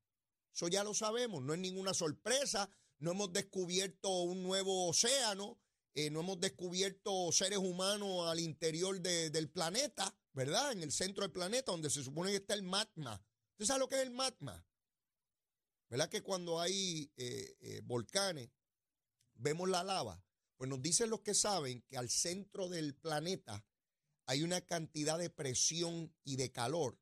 Eso 0.53 0.69
ya 0.69 0.85
lo 0.85 0.95
sabemos, 0.95 1.43
no 1.43 1.53
es 1.53 1.61
ninguna 1.61 1.93
sorpresa, 1.93 2.71
no 2.99 3.11
hemos 3.13 3.33
descubierto 3.33 4.09
un 4.23 4.43
nuevo 4.43 4.89
océano, 4.89 5.59
eh, 5.95 6.11
no 6.11 6.21
hemos 6.21 6.41
descubierto 6.41 7.31
seres 7.33 7.59
humanos 7.59 8.29
al 8.29 8.41
interior 8.41 9.01
del 9.01 9.51
planeta, 9.51 10.15
¿verdad? 10.33 10.73
En 10.73 10.83
el 10.83 10.93
centro 10.93 11.23
del 11.23 11.33
planeta, 11.33 11.73
donde 11.73 11.91
se 11.91 12.03
supone 12.03 12.31
que 12.31 12.37
está 12.37 12.55
el 12.55 12.63
magma. 12.63 13.25
¿Usted 13.53 13.65
sabe 13.65 13.81
lo 13.81 13.89
que 13.89 13.97
es 13.97 14.03
el 14.03 14.11
magma? 14.11 14.67
¿Verdad 15.89 16.11
que 16.11 16.23
cuando 16.23 16.61
hay 16.61 17.11
eh, 17.17 17.57
eh, 17.61 17.81
volcanes 17.85 18.51
vemos 19.35 19.69
la 19.69 19.85
lava? 19.85 20.23
Pues 20.57 20.69
nos 20.69 20.83
dicen 20.83 21.11
los 21.11 21.21
que 21.21 21.35
saben 21.35 21.83
que 21.83 21.97
al 21.97 22.11
centro 22.11 22.69
del 22.69 22.95
planeta 22.95 23.65
hay 24.27 24.43
una 24.43 24.61
cantidad 24.61 25.19
de 25.19 25.31
presión 25.31 26.15
y 26.25 26.37
de 26.37 26.51
calor 26.51 26.99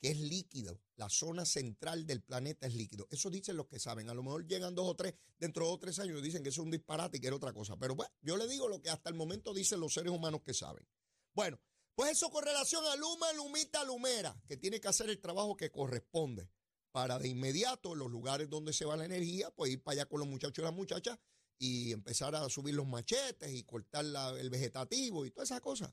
que 0.00 0.10
es 0.10 0.18
líquido. 0.18 0.80
La 0.98 1.08
zona 1.08 1.44
central 1.44 2.06
del 2.06 2.22
planeta 2.22 2.66
es 2.66 2.74
líquido. 2.74 3.06
Eso 3.10 3.30
dicen 3.30 3.56
los 3.56 3.66
que 3.66 3.78
saben. 3.78 4.10
A 4.10 4.14
lo 4.14 4.22
mejor 4.22 4.46
llegan 4.46 4.74
dos 4.74 4.88
o 4.88 4.96
tres, 4.96 5.14
dentro 5.38 5.64
de 5.64 5.68
dos 5.70 5.76
o 5.76 5.80
tres 5.80 5.98
años 6.00 6.22
dicen 6.22 6.42
que 6.42 6.50
eso 6.50 6.60
es 6.60 6.64
un 6.64 6.70
disparate 6.70 7.16
y 7.16 7.20
que 7.20 7.28
era 7.28 7.36
otra 7.36 7.52
cosa. 7.52 7.76
Pero 7.78 7.94
bueno, 7.94 8.12
yo 8.20 8.36
le 8.36 8.46
digo 8.46 8.68
lo 8.68 8.82
que 8.82 8.90
hasta 8.90 9.08
el 9.08 9.14
momento 9.14 9.54
dicen 9.54 9.80
los 9.80 9.94
seres 9.94 10.12
humanos 10.12 10.42
que 10.44 10.52
saben. 10.52 10.86
Bueno, 11.34 11.60
pues 11.94 12.12
eso 12.12 12.30
con 12.30 12.44
relación 12.44 12.84
a 12.84 12.96
Luma, 12.96 13.32
Lumita, 13.32 13.84
Lumera, 13.84 14.40
que 14.46 14.56
tiene 14.56 14.80
que 14.80 14.88
hacer 14.88 15.08
el 15.08 15.20
trabajo 15.20 15.56
que 15.56 15.70
corresponde 15.70 16.50
para 16.90 17.18
de 17.18 17.28
inmediato 17.28 17.94
los 17.94 18.10
lugares 18.10 18.50
donde 18.50 18.72
se 18.72 18.84
va 18.84 18.96
la 18.96 19.04
energía, 19.04 19.50
pues 19.52 19.72
ir 19.72 19.82
para 19.82 19.94
allá 19.94 20.06
con 20.06 20.20
los 20.20 20.28
muchachos 20.28 20.58
y 20.58 20.62
las 20.62 20.74
muchachas 20.74 21.18
y 21.58 21.92
empezar 21.92 22.34
a 22.34 22.48
subir 22.48 22.74
los 22.74 22.86
machetes 22.86 23.52
y 23.52 23.62
cortar 23.62 24.04
el 24.38 24.50
vegetativo 24.50 25.24
y 25.24 25.30
todas 25.30 25.50
esas 25.50 25.60
cosas 25.60 25.92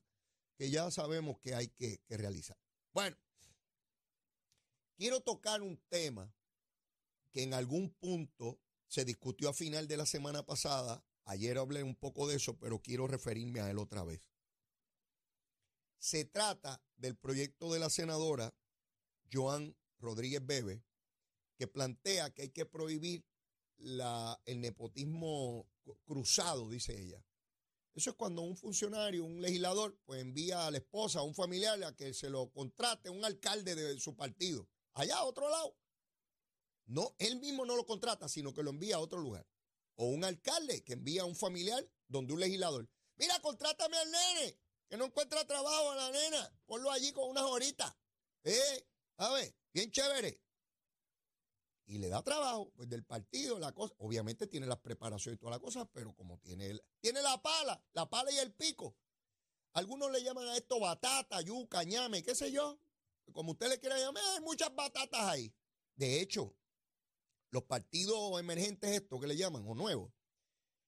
que 0.57 0.69
ya 0.69 0.89
sabemos 0.91 1.38
que 1.39 1.53
hay 1.53 1.67
que, 1.67 2.01
realizar. 2.09 2.57
Bueno, 2.93 3.17
quiero 4.97 5.21
tocar 5.21 5.61
un 5.61 5.77
tema 5.89 6.33
que 7.31 7.43
en 7.43 7.53
algún 7.53 7.91
punto 7.91 8.59
se 8.87 9.05
discutió 9.05 9.49
a 9.49 9.53
final 9.53 9.87
de 9.87 9.97
la 9.97 10.05
semana 10.05 10.45
pasada. 10.45 11.03
Ayer 11.25 11.57
hablé 11.57 11.83
un 11.83 11.95
poco 11.95 12.27
de 12.27 12.35
eso, 12.35 12.57
pero 12.57 12.81
quiero 12.81 13.07
referirme 13.07 13.59
a 13.59 13.69
él 13.69 13.77
otra 13.77 14.03
vez. 14.03 14.21
Se 15.97 16.23
trata 16.23 16.81
del 16.97 17.15
proyecto 17.15 17.73
de 17.73 17.79
la 17.79 17.89
senadora 17.89 18.55
Joan 19.31 19.75
Rodríguez 19.97 20.45
Bebe, 20.45 20.83
que 21.57 21.67
plantea 21.67 22.33
que 22.33 22.43
hay 22.43 22.49
que 22.49 22.65
prohibir 22.65 23.25
el 23.77 24.61
nepotismo 24.61 25.67
cruzado, 26.05 26.69
dice 26.69 27.01
ella. 27.01 27.25
Eso 27.93 28.09
es 28.11 28.15
cuando 28.15 28.41
un 28.41 28.55
funcionario, 28.55 29.23
un 29.23 29.41
legislador, 29.41 29.97
pues 30.05 30.21
envía 30.21 30.67
a 30.67 30.71
la 30.71 30.77
esposa, 30.77 31.19
a 31.19 31.23
un 31.23 31.33
familiar 31.33 31.81
a 31.83 31.95
que 31.95 32.13
se 32.13 32.29
lo 32.29 32.51
contrate 32.51 33.09
un 33.09 33.25
alcalde 33.25 33.73
de 33.73 33.99
su 33.99 34.15
partido, 34.15 34.69
allá 34.95 35.17
a 35.17 35.23
otro 35.23 35.49
lado. 35.49 35.77
No, 36.87 37.15
él 37.19 37.37
mismo 37.37 37.65
no 37.65 37.75
lo 37.75 37.85
contrata, 37.85 38.27
sino 38.27 38.53
que 38.53 38.63
lo 38.63 38.71
envía 38.71 38.95
a 38.95 38.99
otro 38.99 39.19
lugar. 39.19 39.47
O 39.95 40.07
un 40.07 40.23
alcalde 40.23 40.83
que 40.83 40.93
envía 40.93 41.21
a 41.21 41.25
un 41.25 41.35
familiar 41.35 41.87
donde 42.07 42.33
un 42.33 42.39
legislador. 42.39 42.89
Mira, 43.15 43.39
contrátame 43.41 43.97
al 43.97 44.11
nene, 44.11 44.59
que 44.89 44.97
no 44.97 45.05
encuentra 45.05 45.45
trabajo 45.45 45.91
a 45.91 45.95
la 45.95 46.11
nena. 46.11 46.59
Ponlo 46.65 46.91
allí 46.91 47.13
con 47.13 47.29
unas 47.29 47.43
horitas. 47.43 47.95
Eh, 48.43 48.87
a 49.17 49.31
ver, 49.31 49.55
bien 49.71 49.91
chévere 49.91 50.41
y 51.87 51.99
le 51.99 52.09
da 52.09 52.23
trabajo, 52.23 52.71
pues 52.75 52.89
del 52.89 53.03
partido, 53.03 53.59
la 53.59 53.71
cosa, 53.71 53.93
obviamente 53.99 54.47
tiene 54.47 54.65
las 54.65 54.79
preparaciones 54.79 55.37
y 55.37 55.39
todas 55.39 55.51
las 55.51 55.59
cosas, 55.59 55.87
pero 55.93 56.13
como 56.15 56.39
tiene, 56.39 56.79
tiene 56.99 57.21
la 57.21 57.41
pala, 57.41 57.81
la 57.93 58.09
pala 58.09 58.31
y 58.31 58.37
el 58.37 58.53
pico. 58.53 58.95
Algunos 59.73 60.11
le 60.11 60.23
llaman 60.23 60.47
a 60.47 60.57
esto 60.57 60.79
batata, 60.79 61.41
yuca, 61.41 61.83
ñame, 61.83 62.23
qué 62.23 62.33
sé 62.33 62.51
yo. 62.51 62.79
Como 63.34 63.51
usted 63.51 63.70
le 63.70 63.79
quiera 63.79 63.98
llamar, 63.98 64.24
hay 64.36 64.41
muchas 64.41 64.74
batatas 64.74 65.22
ahí. 65.22 65.53
De 65.96 66.22
hecho, 66.22 66.55
los 67.51 67.63
partidos 67.63 68.39
emergentes 68.39 68.91
estos 68.91 69.20
que 69.20 69.27
le 69.27 69.38
llaman, 69.38 69.63
o 69.67 69.75
nuevos, 69.75 70.12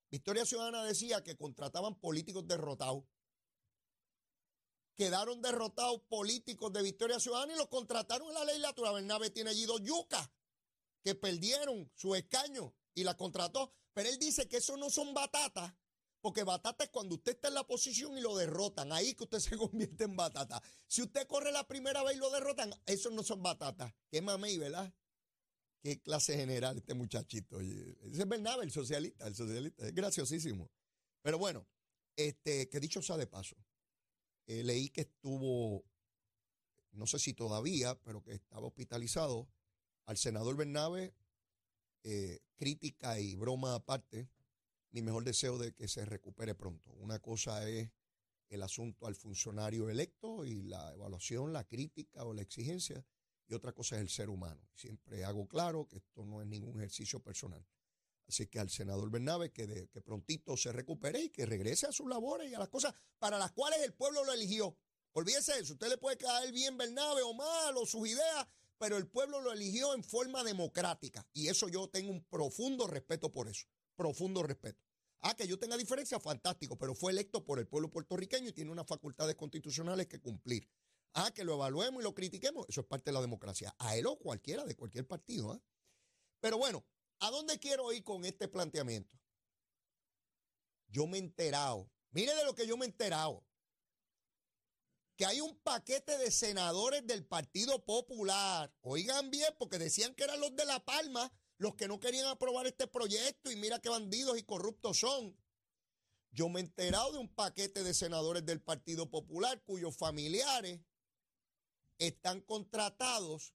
Victoria 0.09 0.45
Ciudadana 0.45 0.83
decía 0.83 1.23
que 1.23 1.35
contrataban 1.35 1.99
políticos 1.99 2.47
derrotados. 2.47 3.03
Quedaron 4.95 5.41
derrotados 5.41 6.01
políticos 6.09 6.71
de 6.73 6.81
Victoria 6.81 7.19
Ciudadana 7.19 7.53
y 7.53 7.57
los 7.57 7.67
contrataron 7.67 8.29
en 8.29 8.33
la 8.33 8.45
legislatura. 8.45 8.91
Bernabe 8.91 9.29
tiene 9.29 9.51
allí 9.51 9.65
dos 9.65 9.81
yucas 9.81 10.29
que 11.03 11.13
perdieron 11.13 11.91
su 11.93 12.15
escaño 12.15 12.73
y 12.93 13.03
la 13.03 13.15
contrató. 13.15 13.73
Pero 13.93 14.09
él 14.09 14.17
dice 14.17 14.47
que 14.47 14.57
eso 14.57 14.77
no 14.77 14.89
son 14.89 15.13
batatas, 15.13 15.73
porque 16.27 16.43
batata 16.43 16.83
es 16.83 16.89
cuando 16.89 17.15
usted 17.15 17.35
está 17.35 17.47
en 17.47 17.53
la 17.53 17.65
posición 17.65 18.17
y 18.17 18.19
lo 18.19 18.35
derrotan. 18.35 18.91
Ahí 18.91 19.13
que 19.13 19.23
usted 19.23 19.39
se 19.39 19.55
convierte 19.55 20.03
en 20.03 20.17
batata. 20.17 20.61
Si 20.85 21.01
usted 21.01 21.25
corre 21.25 21.53
la 21.53 21.65
primera 21.65 22.03
vez 22.03 22.17
y 22.17 22.19
lo 22.19 22.29
derrotan, 22.29 22.69
eso 22.85 23.09
no 23.11 23.23
son 23.23 23.41
batatas. 23.41 23.93
Qué 24.11 24.21
mamey, 24.21 24.57
¿verdad? 24.57 24.93
Qué 25.81 26.01
clase 26.01 26.35
general 26.35 26.79
este 26.79 26.95
muchachito. 26.95 27.61
Ese 27.61 27.95
es 28.01 28.27
Bernabe, 28.27 28.65
el 28.65 28.71
socialista, 28.71 29.25
el 29.25 29.35
socialista. 29.35 29.87
Es 29.87 29.95
graciosísimo. 29.95 30.69
Pero 31.21 31.37
bueno, 31.37 31.65
este, 32.17 32.67
que 32.67 32.81
dicho 32.81 33.01
sea 33.01 33.15
de 33.15 33.27
paso, 33.27 33.55
eh, 34.47 34.65
leí 34.65 34.89
que 34.89 35.01
estuvo, 35.03 35.85
no 36.91 37.07
sé 37.07 37.19
si 37.19 37.35
todavía, 37.35 37.97
pero 38.01 38.21
que 38.21 38.33
estaba 38.33 38.67
hospitalizado 38.67 39.47
al 40.03 40.17
senador 40.17 40.57
Bernabe, 40.57 41.15
eh, 42.03 42.41
crítica 42.57 43.17
y 43.17 43.35
broma 43.35 43.75
aparte, 43.75 44.27
mi 44.91 45.01
mejor 45.01 45.23
deseo 45.23 45.57
de 45.57 45.73
que 45.73 45.87
se 45.87 46.05
recupere 46.05 46.55
pronto. 46.55 46.91
Una 46.93 47.19
cosa 47.19 47.67
es 47.69 47.89
el 48.49 48.63
asunto 48.63 49.07
al 49.07 49.15
funcionario 49.15 49.89
electo 49.89 50.45
y 50.45 50.63
la 50.63 50.93
evaluación, 50.93 51.53
la 51.53 51.65
crítica 51.65 52.23
o 52.23 52.33
la 52.33 52.41
exigencia, 52.41 53.05
y 53.47 53.53
otra 53.53 53.73
cosa 53.73 53.95
es 53.95 54.01
el 54.01 54.09
ser 54.09 54.29
humano. 54.29 54.61
Siempre 54.73 55.23
hago 55.23 55.47
claro 55.47 55.87
que 55.87 55.97
esto 55.97 56.25
no 56.25 56.41
es 56.41 56.47
ningún 56.47 56.77
ejercicio 56.77 57.21
personal. 57.21 57.65
Así 58.27 58.47
que 58.47 58.59
al 58.59 58.69
senador 58.69 59.09
Bernabe 59.09 59.51
que, 59.51 59.87
que 59.87 60.01
prontito 60.01 60.57
se 60.57 60.73
recupere 60.73 61.21
y 61.21 61.29
que 61.29 61.45
regrese 61.45 61.87
a 61.87 61.93
sus 61.93 62.09
labores 62.09 62.51
y 62.51 62.55
a 62.55 62.59
las 62.59 62.67
cosas 62.67 62.93
para 63.19 63.37
las 63.39 63.51
cuales 63.53 63.79
el 63.81 63.93
pueblo 63.93 64.23
lo 64.25 64.33
eligió. 64.33 64.77
Olvídese 65.13 65.53
de 65.53 65.59
eso. 65.61 65.73
Usted 65.73 65.87
le 65.87 65.97
puede 65.97 66.17
caer 66.17 66.51
bien 66.51 66.77
Bernabe 66.77 67.21
o 67.23 67.33
mal 67.33 67.77
o 67.77 67.85
sus 67.85 68.07
ideas, 68.07 68.47
pero 68.77 68.97
el 68.97 69.07
pueblo 69.07 69.41
lo 69.41 69.51
eligió 69.51 69.93
en 69.93 70.03
forma 70.03 70.43
democrática 70.43 71.25
y 71.33 71.47
eso 71.47 71.67
yo 71.67 71.89
tengo 71.89 72.11
un 72.11 72.23
profundo 72.25 72.87
respeto 72.87 73.31
por 73.31 73.47
eso, 73.47 73.67
profundo 73.97 74.43
respeto. 74.43 74.81
Ah, 75.19 75.35
que 75.35 75.47
yo 75.47 75.59
tenga 75.59 75.75
diferencia, 75.75 76.19
fantástico, 76.19 76.77
pero 76.77 76.95
fue 76.95 77.11
electo 77.11 77.43
por 77.43 77.59
el 77.59 77.67
pueblo 77.67 77.89
puertorriqueño 77.89 78.49
y 78.49 78.53
tiene 78.53 78.71
unas 78.71 78.87
facultades 78.87 79.35
constitucionales 79.35 80.07
que 80.07 80.21
cumplir. 80.21 80.69
Ah, 81.13 81.31
que 81.31 81.43
lo 81.43 81.55
evaluemos 81.55 82.01
y 82.01 82.03
lo 82.03 82.13
critiquemos, 82.13 82.65
eso 82.69 82.81
es 82.81 82.87
parte 82.87 83.09
de 83.09 83.15
la 83.15 83.21
democracia. 83.21 83.75
A 83.79 83.97
él 83.97 84.05
o 84.05 84.17
cualquiera 84.17 84.63
de 84.63 84.75
cualquier 84.75 85.07
partido. 85.07 85.51
¿ah? 85.51 85.61
Pero 86.39 86.57
bueno, 86.57 86.85
¿a 87.19 87.31
dónde 87.31 87.59
quiero 87.59 87.91
ir 87.91 88.03
con 88.03 88.23
este 88.23 88.47
planteamiento? 88.47 89.19
Yo 90.87 91.07
me 91.07 91.17
he 91.17 91.19
enterado, 91.19 91.91
Mire 92.11 92.33
de 92.33 92.45
lo 92.45 92.55
que 92.55 92.65
yo 92.65 92.77
me 92.77 92.85
he 92.85 92.89
enterado. 92.89 93.45
Que 95.17 95.25
hay 95.25 95.41
un 95.41 95.57
paquete 95.59 96.17
de 96.17 96.31
senadores 96.31 97.05
del 97.05 97.25
Partido 97.25 97.83
Popular. 97.83 98.73
Oigan 98.81 99.29
bien, 99.29 99.53
porque 99.57 99.77
decían 99.79 100.13
que 100.15 100.23
eran 100.23 100.39
los 100.39 100.55
de 100.55 100.65
La 100.65 100.83
Palma 100.83 101.31
los 101.57 101.75
que 101.75 101.87
no 101.87 101.99
querían 101.99 102.27
aprobar 102.27 102.67
este 102.67 102.87
proyecto 102.87 103.51
y 103.51 103.55
mira 103.55 103.79
qué 103.79 103.89
bandidos 103.89 104.37
y 104.37 104.43
corruptos 104.43 104.99
son. 104.99 105.35
Yo 106.31 106.49
me 106.49 106.59
he 106.59 106.63
enterado 106.63 107.13
de 107.13 107.19
un 107.19 107.33
paquete 107.33 107.83
de 107.83 107.93
senadores 107.93 108.45
del 108.45 108.61
Partido 108.61 109.09
Popular 109.09 109.61
cuyos 109.63 109.95
familiares 109.95 110.79
están 111.97 112.41
contratados 112.41 113.53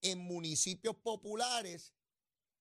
en 0.00 0.18
municipios 0.18 0.96
populares 0.96 1.94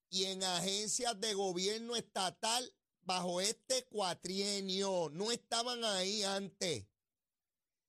y 0.10 0.26
en 0.26 0.44
agencias 0.44 1.20
de 1.20 1.34
gobierno 1.34 1.96
estatal 1.96 2.72
bajo 3.02 3.42
este 3.42 3.86
cuatrienio. 3.86 5.10
No 5.12 5.32
estaban 5.32 5.84
ahí 5.84 6.22
antes. 6.24 6.86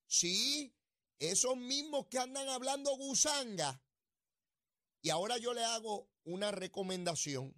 Sí, 0.06 0.74
esos 1.18 1.56
mismos 1.56 2.06
que 2.06 2.18
andan 2.18 2.48
hablando 2.48 2.96
gusanga. 2.96 3.82
Y 5.02 5.10
ahora 5.10 5.36
yo 5.36 5.52
le 5.52 5.64
hago 5.64 6.08
una 6.24 6.52
recomendación 6.52 7.54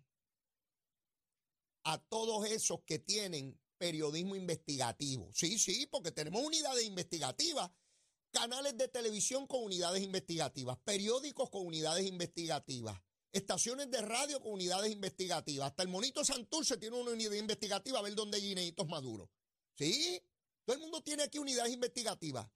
a 1.85 1.99
todos 1.99 2.47
esos 2.47 2.81
que 2.87 2.99
tienen 2.99 3.61
periodismo 3.77 4.35
investigativo. 4.35 5.31
Sí, 5.35 5.59
sí, 5.59 5.87
porque 5.87 6.11
tenemos 6.11 6.43
unidades 6.43 6.85
investigativas, 6.87 7.71
canales 8.31 8.77
de 8.79 8.89
televisión 8.89 9.47
con 9.47 9.63
unidades 9.63 10.03
investigativas, 10.03 10.79
periódicos 10.85 11.51
con 11.51 11.67
unidades 11.67 12.07
investigativas, 12.07 12.99
estaciones 13.31 13.91
de 13.91 14.01
radio 14.01 14.41
con 14.41 14.53
unidades 14.53 14.91
investigativas. 14.91 15.69
Hasta 15.69 15.83
el 15.83 15.91
monito 15.91 16.25
Santurce 16.25 16.79
tiene 16.79 16.99
una 16.99 17.11
unidad 17.11 17.33
investigativa 17.33 17.99
a 17.99 18.03
ver 18.03 18.15
dónde 18.15 18.39
hay 18.39 18.45
guineitos 18.45 18.89
maduros. 18.89 19.29
¿Sí? 19.77 20.23
Todo 20.65 20.77
el 20.77 20.81
mundo 20.81 21.03
tiene 21.03 21.25
aquí 21.25 21.39
unidades 21.39 21.75
investigativas. 21.75 22.49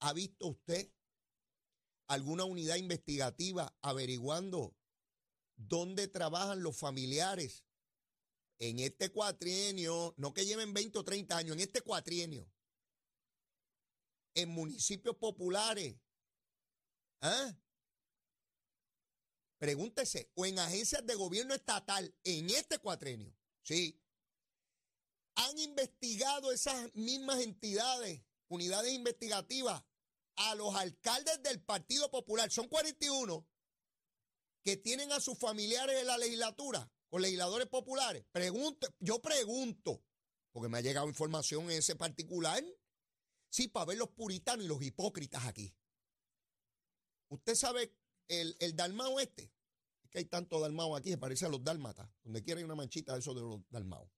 ¿Ha 0.00 0.12
visto 0.12 0.48
usted 0.48 0.90
alguna 2.06 2.44
unidad 2.44 2.76
investigativa 2.76 3.76
averiguando 3.82 4.76
dónde 5.56 6.08
trabajan 6.08 6.62
los 6.62 6.76
familiares 6.76 7.64
en 8.58 8.78
este 8.78 9.10
cuatrienio, 9.10 10.14
no 10.16 10.32
que 10.32 10.46
lleven 10.46 10.72
20 10.74 10.98
o 10.98 11.04
30 11.04 11.36
años, 11.36 11.56
en 11.56 11.60
este 11.60 11.80
cuatrienio, 11.80 12.50
en 14.34 14.48
municipios 14.50 15.16
populares? 15.16 15.96
¿Ah? 17.20 17.54
Pregúntese, 19.58 20.30
o 20.34 20.46
en 20.46 20.58
agencias 20.58 21.04
de 21.06 21.14
gobierno 21.14 21.54
estatal 21.54 22.14
en 22.24 22.50
este 22.50 22.78
cuatrenio, 22.78 23.34
sí. 23.62 24.00
Han 25.36 25.58
investigado 25.58 26.52
esas 26.52 26.94
mismas 26.94 27.40
entidades, 27.40 28.22
unidades 28.48 28.92
investigativas, 28.92 29.82
a 30.36 30.54
los 30.54 30.74
alcaldes 30.74 31.42
del 31.42 31.62
Partido 31.62 32.10
Popular. 32.10 32.50
Son 32.50 32.68
41 32.68 33.46
que 34.62 34.76
tienen 34.76 35.12
a 35.12 35.20
sus 35.20 35.38
familiares 35.38 36.00
en 36.00 36.06
la 36.06 36.18
legislatura, 36.18 36.90
con 37.08 37.22
legisladores 37.22 37.68
populares. 37.68 38.24
Yo 38.98 39.20
pregunto, 39.20 40.02
porque 40.52 40.68
me 40.68 40.78
ha 40.78 40.80
llegado 40.80 41.08
información 41.08 41.64
en 41.64 41.78
ese 41.78 41.96
particular. 41.96 42.64
Sí, 43.50 43.68
para 43.68 43.86
ver 43.86 43.98
los 43.98 44.10
puritanos 44.10 44.64
y 44.64 44.68
los 44.68 44.82
hipócritas 44.82 45.44
aquí. 45.44 45.72
Usted 47.28 47.54
sabe 47.54 47.94
el, 48.28 48.56
el 48.58 48.74
dalmao 48.74 49.20
este, 49.20 49.52
es 50.02 50.10
que 50.10 50.18
hay 50.18 50.24
tanto 50.24 50.60
dalmao 50.60 50.96
aquí, 50.96 51.10
se 51.10 51.18
parece 51.18 51.46
a 51.46 51.48
los 51.48 51.62
dálmatas, 51.62 52.08
donde 52.22 52.42
quiera 52.42 52.58
hay 52.58 52.64
una 52.64 52.74
manchita 52.74 53.12
de 53.12 53.20
eso 53.20 53.34
de 53.34 53.42
los 53.42 53.60
dalmao. 53.68 54.10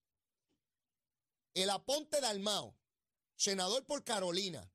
El 1.55 1.71
aponte 1.71 2.21
dalmao, 2.21 2.79
senador 3.35 3.85
por 3.87 4.05
Carolina. 4.05 4.71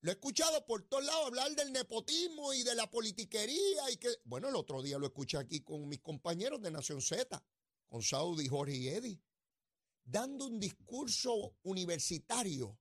Lo 0.00 0.10
he 0.10 0.14
escuchado 0.14 0.64
por 0.64 0.82
todos 0.88 1.04
lados 1.04 1.26
hablar 1.26 1.54
del 1.56 1.72
nepotismo 1.72 2.52
y 2.54 2.62
de 2.62 2.74
la 2.76 2.88
politiquería 2.88 3.90
y 3.90 3.96
que, 3.96 4.08
bueno, 4.24 4.48
el 4.48 4.54
otro 4.54 4.80
día 4.80 4.98
lo 4.98 5.06
escuché 5.06 5.38
aquí 5.38 5.60
con 5.60 5.88
mis 5.88 6.00
compañeros 6.00 6.62
de 6.62 6.70
Nación 6.70 7.02
Z, 7.02 7.42
con 7.88 8.02
Saudi, 8.02 8.46
Jorge 8.46 8.76
y 8.76 8.88
Eddie, 8.88 9.20
dando 10.04 10.46
un 10.46 10.60
discurso 10.60 11.56
universitario 11.62 12.78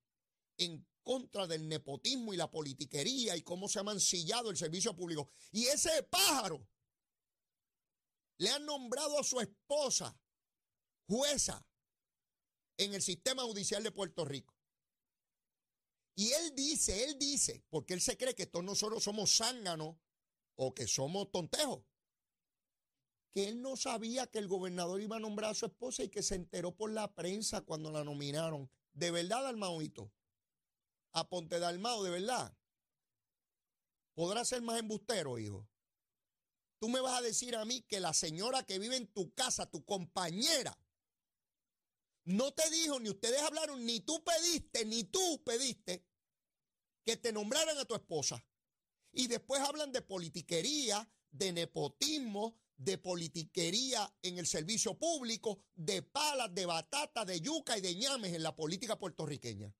en 0.57 0.85
contra 1.01 1.47
del 1.47 1.67
nepotismo 1.67 2.33
y 2.33 2.37
la 2.37 2.51
politiquería 2.51 3.35
y 3.35 3.41
cómo 3.41 3.67
se 3.67 3.79
ha 3.79 3.83
mancillado 3.83 4.51
el 4.51 4.57
servicio 4.57 4.95
público. 4.95 5.31
Y 5.51 5.65
ese 5.65 6.03
pájaro 6.03 6.67
le 8.37 8.49
han 8.49 8.65
nombrado 8.65 9.19
a 9.19 9.23
su 9.23 9.39
esposa 9.39 10.19
jueza 11.07 11.65
en 12.77 12.93
el 12.93 13.01
sistema 13.01 13.43
judicial 13.43 13.81
de 13.81 13.91
Puerto 13.91 14.23
Rico. 14.23 14.56
Y 16.19 16.31
él 16.31 16.55
dice, 16.55 17.03
él 17.03 17.19
dice, 17.19 17.63
porque 17.69 17.93
él 17.93 18.01
se 18.01 18.17
cree 18.17 18.33
que 18.33 18.47
todos 18.47 18.65
nosotros 18.65 19.03
somos 19.03 19.37
zánganos 19.37 19.97
o 20.55 20.73
que 20.73 20.87
somos 20.87 21.31
tontejos, 21.31 21.83
que 23.31 23.47
él 23.47 23.61
no 23.61 23.75
sabía 23.75 24.25
que 24.25 24.39
el 24.39 24.47
gobernador 24.47 24.99
iba 24.99 25.17
a 25.17 25.19
nombrar 25.19 25.51
a 25.51 25.53
su 25.53 25.67
esposa 25.67 26.03
y 26.03 26.09
que 26.09 26.23
se 26.23 26.33
enteró 26.33 26.75
por 26.75 26.91
la 26.91 27.13
prensa 27.13 27.61
cuando 27.61 27.91
la 27.91 28.03
nominaron. 28.03 28.67
De 28.93 29.11
verdad, 29.11 29.43
Dalmauito 29.43 30.11
a 31.13 31.29
Ponte 31.29 31.59
Dalmao, 31.59 32.03
de 32.03 32.09
verdad, 32.09 32.57
podrá 34.15 34.43
ser 34.43 34.63
más 34.63 34.79
embustero, 34.79 35.37
hijo. 35.37 35.69
Tú 36.79 36.89
me 36.89 36.99
vas 36.99 37.19
a 37.19 37.21
decir 37.21 37.55
a 37.55 37.63
mí 37.63 37.83
que 37.83 37.99
la 37.99 38.13
señora 38.13 38.63
que 38.63 38.79
vive 38.79 38.97
en 38.97 39.05
tu 39.13 39.31
casa, 39.35 39.69
tu 39.69 39.85
compañera, 39.85 40.75
no 42.25 42.51
te 42.53 42.67
dijo, 42.71 42.99
ni 42.99 43.09
ustedes 43.09 43.39
hablaron, 43.43 43.85
ni 43.85 43.99
tú 43.99 44.23
pediste, 44.23 44.83
ni 44.83 45.03
tú 45.03 45.43
pediste 45.45 46.06
que 47.07 47.15
te 47.15 47.31
nombraran 47.31 47.77
a 47.77 47.85
tu 47.85 47.95
esposa. 47.95 48.45
Y 49.13 49.27
después 49.27 49.61
hablan 49.61 49.93
de 49.93 50.01
politiquería, 50.01 51.09
de 51.31 51.53
nepotismo, 51.53 52.59
de 52.75 52.97
politiquería 52.97 54.13
en 54.21 54.37
el 54.37 54.45
servicio 54.45 54.99
público, 54.99 55.63
de 55.73 56.01
palas, 56.01 56.53
de 56.53 56.65
batata, 56.65 57.23
de 57.23 57.39
yuca 57.39 57.77
y 57.77 57.81
de 57.81 57.95
ñames 57.95 58.33
en 58.33 58.43
la 58.43 58.53
política 58.53 58.99
puertorriqueña. 58.99 59.73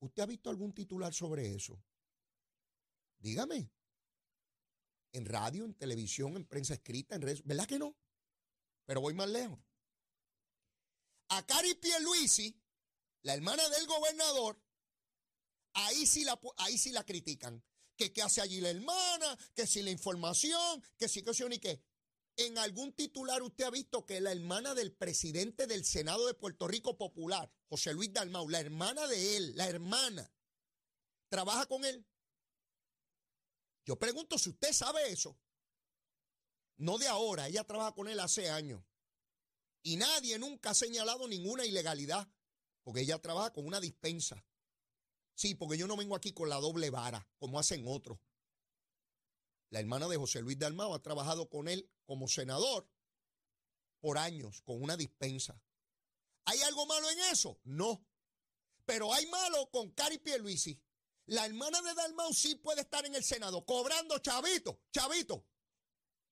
¿Usted 0.00 0.22
ha 0.22 0.26
visto 0.26 0.48
algún 0.48 0.72
titular 0.72 1.12
sobre 1.12 1.54
eso? 1.54 1.78
Dígame. 3.18 3.70
En 5.12 5.26
radio, 5.26 5.66
en 5.66 5.74
televisión, 5.74 6.36
en 6.36 6.46
prensa 6.46 6.72
escrita, 6.72 7.16
en 7.16 7.20
redes. 7.20 7.44
¿Verdad 7.44 7.66
que 7.66 7.78
no? 7.78 7.94
Pero 8.86 9.02
voy 9.02 9.12
más 9.12 9.28
lejos. 9.28 9.58
A 11.28 11.44
Cari 11.44 11.74
Pierluisi, 11.74 12.58
la 13.24 13.34
hermana 13.34 13.68
del 13.68 13.86
gobernador, 13.86 14.65
ahí 15.76 16.06
sí 16.06 16.24
la, 16.24 16.38
ahí 16.58 16.78
sí 16.78 16.90
la 16.90 17.04
critican. 17.04 17.62
Que 17.96 18.12
qué 18.12 18.22
hace 18.22 18.42
allí 18.42 18.60
la 18.60 18.70
hermana, 18.70 19.38
que 19.54 19.66
si 19.66 19.82
la 19.82 19.90
información, 19.90 20.82
que 20.98 21.08
si 21.08 21.22
que 21.22 21.32
si 21.32 21.44
ni 21.44 21.58
qué. 21.58 21.82
En 22.36 22.58
algún 22.58 22.92
titular 22.92 23.42
usted 23.42 23.64
ha 23.64 23.70
visto 23.70 24.04
que 24.04 24.20
la 24.20 24.32
hermana 24.32 24.74
del 24.74 24.92
presidente 24.92 25.66
del 25.66 25.84
Senado 25.84 26.26
de 26.26 26.34
Puerto 26.34 26.68
Rico 26.68 26.98
Popular, 26.98 27.50
José 27.68 27.94
Luis 27.94 28.12
Dalmau, 28.12 28.48
la 28.50 28.60
hermana 28.60 29.06
de 29.06 29.38
él, 29.38 29.56
la 29.56 29.66
hermana, 29.66 30.30
trabaja 31.30 31.64
con 31.64 31.86
él. 31.86 32.06
Yo 33.86 33.98
pregunto 33.98 34.36
si 34.36 34.50
usted 34.50 34.72
sabe 34.72 35.10
eso. 35.10 35.38
No 36.76 36.98
de 36.98 37.08
ahora, 37.08 37.48
ella 37.48 37.64
trabaja 37.64 37.92
con 37.92 38.08
él 38.08 38.20
hace 38.20 38.50
años. 38.50 38.82
Y 39.82 39.96
nadie 39.96 40.38
nunca 40.38 40.70
ha 40.70 40.74
señalado 40.74 41.26
ninguna 41.28 41.64
ilegalidad, 41.64 42.28
porque 42.82 43.00
ella 43.00 43.18
trabaja 43.18 43.54
con 43.54 43.66
una 43.66 43.80
dispensa. 43.80 44.44
Sí, 45.36 45.54
porque 45.54 45.76
yo 45.76 45.86
no 45.86 45.96
vengo 45.96 46.16
aquí 46.16 46.32
con 46.32 46.48
la 46.48 46.56
doble 46.56 46.88
vara, 46.88 47.28
como 47.38 47.58
hacen 47.58 47.84
otros. 47.86 48.18
La 49.68 49.80
hermana 49.80 50.08
de 50.08 50.16
José 50.16 50.40
Luis 50.40 50.58
Dalmau 50.58 50.94
ha 50.94 51.02
trabajado 51.02 51.50
con 51.50 51.68
él 51.68 51.90
como 52.06 52.26
senador 52.26 52.88
por 54.00 54.16
años, 54.16 54.62
con 54.62 54.82
una 54.82 54.96
dispensa. 54.96 55.60
¿Hay 56.46 56.62
algo 56.62 56.86
malo 56.86 57.10
en 57.10 57.18
eso? 57.30 57.60
No. 57.64 58.06
Pero 58.86 59.12
hay 59.12 59.26
malo 59.26 59.68
con 59.70 59.90
Cari 59.90 60.18
Pierluisi. 60.18 60.80
La 61.26 61.44
hermana 61.44 61.82
de 61.82 61.94
Dalmau 61.94 62.32
sí 62.32 62.54
puede 62.54 62.80
estar 62.82 63.04
en 63.04 63.14
el 63.14 63.24
Senado 63.24 63.66
cobrando 63.66 64.18
chavito, 64.20 64.80
chavito. 64.90 65.44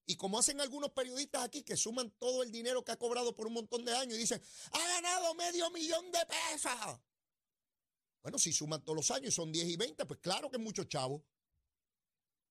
Y 0.07 0.17
como 0.17 0.39
hacen 0.39 0.63
algunos 0.63 0.93
periodistas 0.93 1.43
aquí 1.43 1.63
que 1.63 1.77
suman 1.77 2.11
todo 2.13 2.43
el 2.43 2.51
dinero 2.51 2.83
que 2.85 2.93
ha 2.93 2.99
cobrado 2.99 3.37
por 3.37 3.49
un 3.49 3.55
montón 3.55 3.85
de 3.85 3.95
años 3.95 4.15
y 4.15 4.21
dicen, 4.21 4.41
ha 4.71 4.89
ganado 4.89 5.35
medio 5.35 5.71
millón 5.71 6.11
de 6.11 6.21
pesos. 6.27 7.01
Bueno, 8.25 8.39
si 8.39 8.55
suman 8.55 8.83
todos 8.83 8.97
los 8.97 9.11
años 9.11 9.35
son 9.35 9.53
10 9.53 9.69
y 9.69 9.77
20, 9.77 10.07
pues 10.07 10.19
claro 10.19 10.51
que 10.51 10.57
es 10.57 10.63
mucho 10.63 10.85
chavo. 10.85 11.23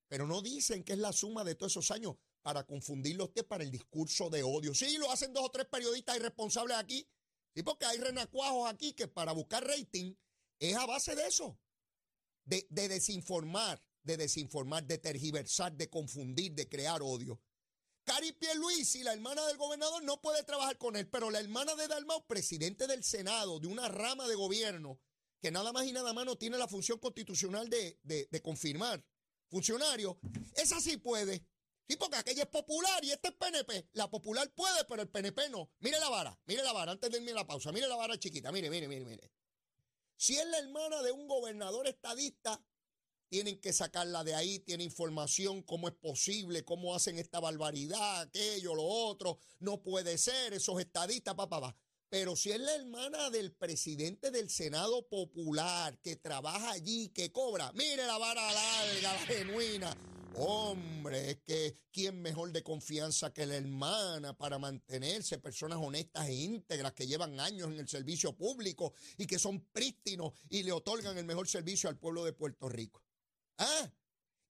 Pero 0.08 0.28
no 0.28 0.44
dicen 0.44 0.84
que 0.84 0.94
es 0.94 1.00
la 1.00 1.12
suma 1.12 1.44
de 1.44 1.56
todos 1.56 1.72
esos 1.72 1.90
años 1.90 2.16
para 2.44 2.64
confundirlo 2.64 3.26
usted 3.26 3.44
para 3.44 3.64
el 3.64 3.72
discurso 3.72 4.30
de 4.30 4.44
odio. 4.44 4.76
Sí, 4.76 4.98
lo 5.00 5.10
hacen 5.10 5.34
dos 5.34 5.46
o 5.46 5.50
tres 5.50 5.66
periodistas 5.66 6.16
irresponsables 6.18 6.78
aquí. 6.78 7.10
Sí, 7.56 7.64
porque 7.64 7.88
hay 7.88 7.98
renacuajos 7.98 8.70
aquí 8.72 8.94
que 8.94 9.08
para 9.08 9.32
buscar 9.32 9.66
rating 9.66 10.14
es 10.60 10.76
a 10.76 10.86
base 10.86 11.16
de 11.16 11.26
eso. 11.26 11.58
De, 12.46 12.68
de 12.70 12.90
desinformar, 12.90 13.84
de 14.04 14.18
desinformar, 14.18 14.86
de 14.86 15.00
tergiversar, 15.00 15.74
de 15.74 15.90
confundir, 15.90 16.54
de 16.54 16.70
crear 16.70 17.02
odio. 17.02 17.42
Cari 18.04 18.34
Pierluisi, 18.34 19.02
la 19.02 19.14
hermana 19.14 19.44
del 19.48 19.58
gobernador, 19.58 20.04
no 20.04 20.22
puede 20.22 20.44
trabajar 20.44 20.78
con 20.78 20.96
él, 20.98 21.10
pero 21.10 21.32
la 21.32 21.40
hermana 21.40 21.74
de 21.74 21.88
Dalmau, 21.88 22.28
presidente 22.28 22.86
del 22.86 23.04
Senado, 23.04 23.60
de 23.60 23.68
una 23.68 23.88
rama 23.88 24.28
de 24.28 24.36
gobierno, 24.36 25.00
que 25.44 25.52
nada 25.52 25.74
más 25.74 25.86
y 25.86 25.92
nada 25.92 26.14
no 26.14 26.38
tiene 26.38 26.58
la 26.58 26.70
función 26.70 26.98
constitucional 27.00 27.70
de, 27.70 28.00
de 28.02 28.42
confirmar 28.42 29.04
funcionario, 29.54 30.18
esa 30.56 30.82
sí 30.82 30.98
puede. 30.98 31.46
Sí, 31.88 31.96
porque 31.98 32.16
aquella 32.16 32.44
es 32.44 32.50
popular 32.50 33.04
y 33.04 33.12
este 33.12 33.28
es 33.28 33.36
PNP. 33.36 33.90
La 33.94 34.10
popular 34.10 34.52
puede, 34.56 34.84
pero 34.86 35.04
el 35.04 35.10
PNP 35.10 35.50
no. 35.50 35.70
Mire 35.80 36.00
la 36.00 36.10
vara, 36.10 36.40
mire 36.46 36.64
la 36.64 36.74
vara, 36.74 36.94
antes 36.94 37.12
de 37.12 37.18
irme 37.18 37.32
a 37.32 37.36
la 37.36 37.48
pausa. 37.48 37.72
Mire 37.72 37.88
la 37.88 37.96
vara 37.96 38.18
chiquita, 38.18 38.52
mire, 38.52 38.70
mire, 38.70 38.88
mire, 38.88 39.06
mire. 39.06 39.32
Si 40.16 40.36
es 40.38 40.48
la 40.48 40.58
hermana 40.60 41.04
de 41.04 41.12
un 41.12 41.28
gobernador 41.28 41.88
estadista, 41.88 42.64
tienen 43.30 43.60
que 43.60 43.74
sacarla 43.74 44.24
de 44.24 44.34
ahí, 44.34 44.60
tiene 44.60 44.84
información, 44.84 45.62
cómo 45.62 45.88
es 45.88 45.94
posible, 45.94 46.64
cómo 46.64 46.96
hacen 46.96 47.20
esta 47.20 47.40
barbaridad, 47.40 48.22
aquello, 48.22 48.74
lo 48.74 48.86
otro. 48.86 49.38
No 49.60 49.84
puede 49.84 50.18
ser, 50.18 50.54
esos 50.54 50.80
estadistas, 50.80 51.36
papá, 51.36 51.62
papá. 51.62 51.78
Pero 52.14 52.36
si 52.36 52.52
es 52.52 52.60
la 52.60 52.76
hermana 52.76 53.32
del 53.32 53.54
presidente 53.54 54.30
del 54.30 54.48
Senado 54.48 55.08
Popular, 55.08 55.98
que 55.98 56.16
trabaja 56.16 56.70
allí, 56.70 57.10
que 57.10 57.32
cobra, 57.32 57.72
mire 57.74 58.06
la 58.06 58.20
vara 58.20 58.52
larga, 58.52 59.02
la 59.02 59.18
genuina 59.26 59.98
Hombre, 60.36 61.32
es 61.32 61.38
que 61.44 61.76
quién 61.92 62.22
mejor 62.22 62.52
de 62.52 62.62
confianza 62.62 63.34
que 63.34 63.48
la 63.48 63.56
hermana 63.56 64.38
para 64.38 64.60
mantenerse 64.60 65.40
personas 65.40 65.80
honestas 65.82 66.28
e 66.28 66.36
íntegras 66.36 66.94
que 66.94 67.08
llevan 67.08 67.40
años 67.40 67.70
en 67.70 67.80
el 67.80 67.88
servicio 67.88 68.38
público 68.38 68.94
y 69.18 69.26
que 69.26 69.40
son 69.40 69.62
prístinos 69.72 70.34
y 70.50 70.62
le 70.62 70.72
otorgan 70.72 71.18
el 71.18 71.26
mejor 71.26 71.48
servicio 71.48 71.90
al 71.90 71.98
pueblo 71.98 72.24
de 72.26 72.34
Puerto 72.34 72.70
Rico. 72.70 73.04
¿Ah? 73.58 73.92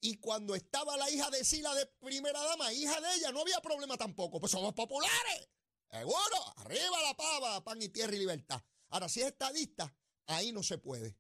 Y 0.01 0.17
cuando 0.17 0.53
estaba 0.53 0.97
la 0.97 1.09
hija 1.09 1.29
de 1.29 1.45
Sila 1.45 1.73
de 1.75 1.85
primera 2.01 2.41
dama, 2.41 2.73
hija 2.73 2.99
de 2.99 3.15
ella, 3.15 3.31
no 3.31 3.39
había 3.39 3.61
problema 3.61 3.95
tampoco, 3.95 4.41
pues 4.41 4.51
somos 4.51 4.73
populares. 4.73 5.47
Seguro, 5.93 6.53
arriba 6.57 7.01
la 7.07 7.15
pava, 7.15 7.63
pan 7.63 7.81
y 7.81 7.89
tierra 7.89 8.15
y 8.15 8.19
libertad. 8.19 8.61
Ahora, 8.89 9.07
si 9.07 9.21
es 9.21 9.27
estadista, 9.27 9.95
ahí 10.25 10.51
no 10.51 10.63
se 10.63 10.77
puede. 10.77 11.15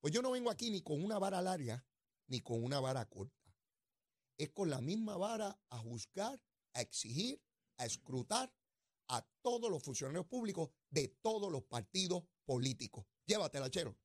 Pues 0.00 0.14
yo 0.14 0.22
no 0.22 0.30
vengo 0.30 0.50
aquí 0.50 0.70
ni 0.70 0.80
con 0.80 1.04
una 1.04 1.18
vara 1.18 1.42
larga, 1.42 1.84
ni 2.28 2.40
con 2.40 2.62
una 2.62 2.80
vara 2.80 3.04
corta 3.08 3.42
es 4.42 4.50
con 4.50 4.70
la 4.70 4.80
misma 4.80 5.16
vara 5.16 5.56
a 5.70 5.78
juzgar, 5.78 6.40
a 6.74 6.80
exigir, 6.80 7.40
a 7.78 7.86
escrutar 7.86 8.52
a 9.08 9.24
todos 9.42 9.70
los 9.70 9.82
funcionarios 9.82 10.26
públicos 10.26 10.70
de 10.90 11.08
todos 11.22 11.50
los 11.50 11.62
partidos 11.62 12.24
políticos. 12.44 13.04
Llévatela, 13.26 13.70
chero. 13.70 13.96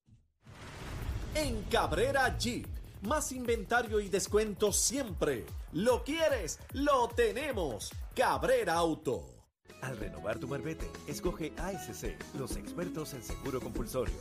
En 1.34 1.63
Cabrera 1.63 2.38
Jeep, 2.38 2.67
más 3.01 3.32
inventario 3.32 3.99
y 3.99 4.10
descuento 4.10 4.71
siempre. 4.71 5.45
¿Lo 5.71 6.03
quieres? 6.03 6.60
Lo 6.71 7.08
tenemos. 7.10 7.89
Cabrera 8.15 8.75
Auto. 8.75 9.37
Al 9.81 9.97
renovar 9.97 10.39
tu 10.39 10.47
marbete, 10.47 10.89
escoge 11.07 11.53
ASC, 11.57 12.15
los 12.37 12.55
expertos 12.57 13.13
en 13.13 13.23
seguro 13.23 13.59
compulsorio. 13.61 14.13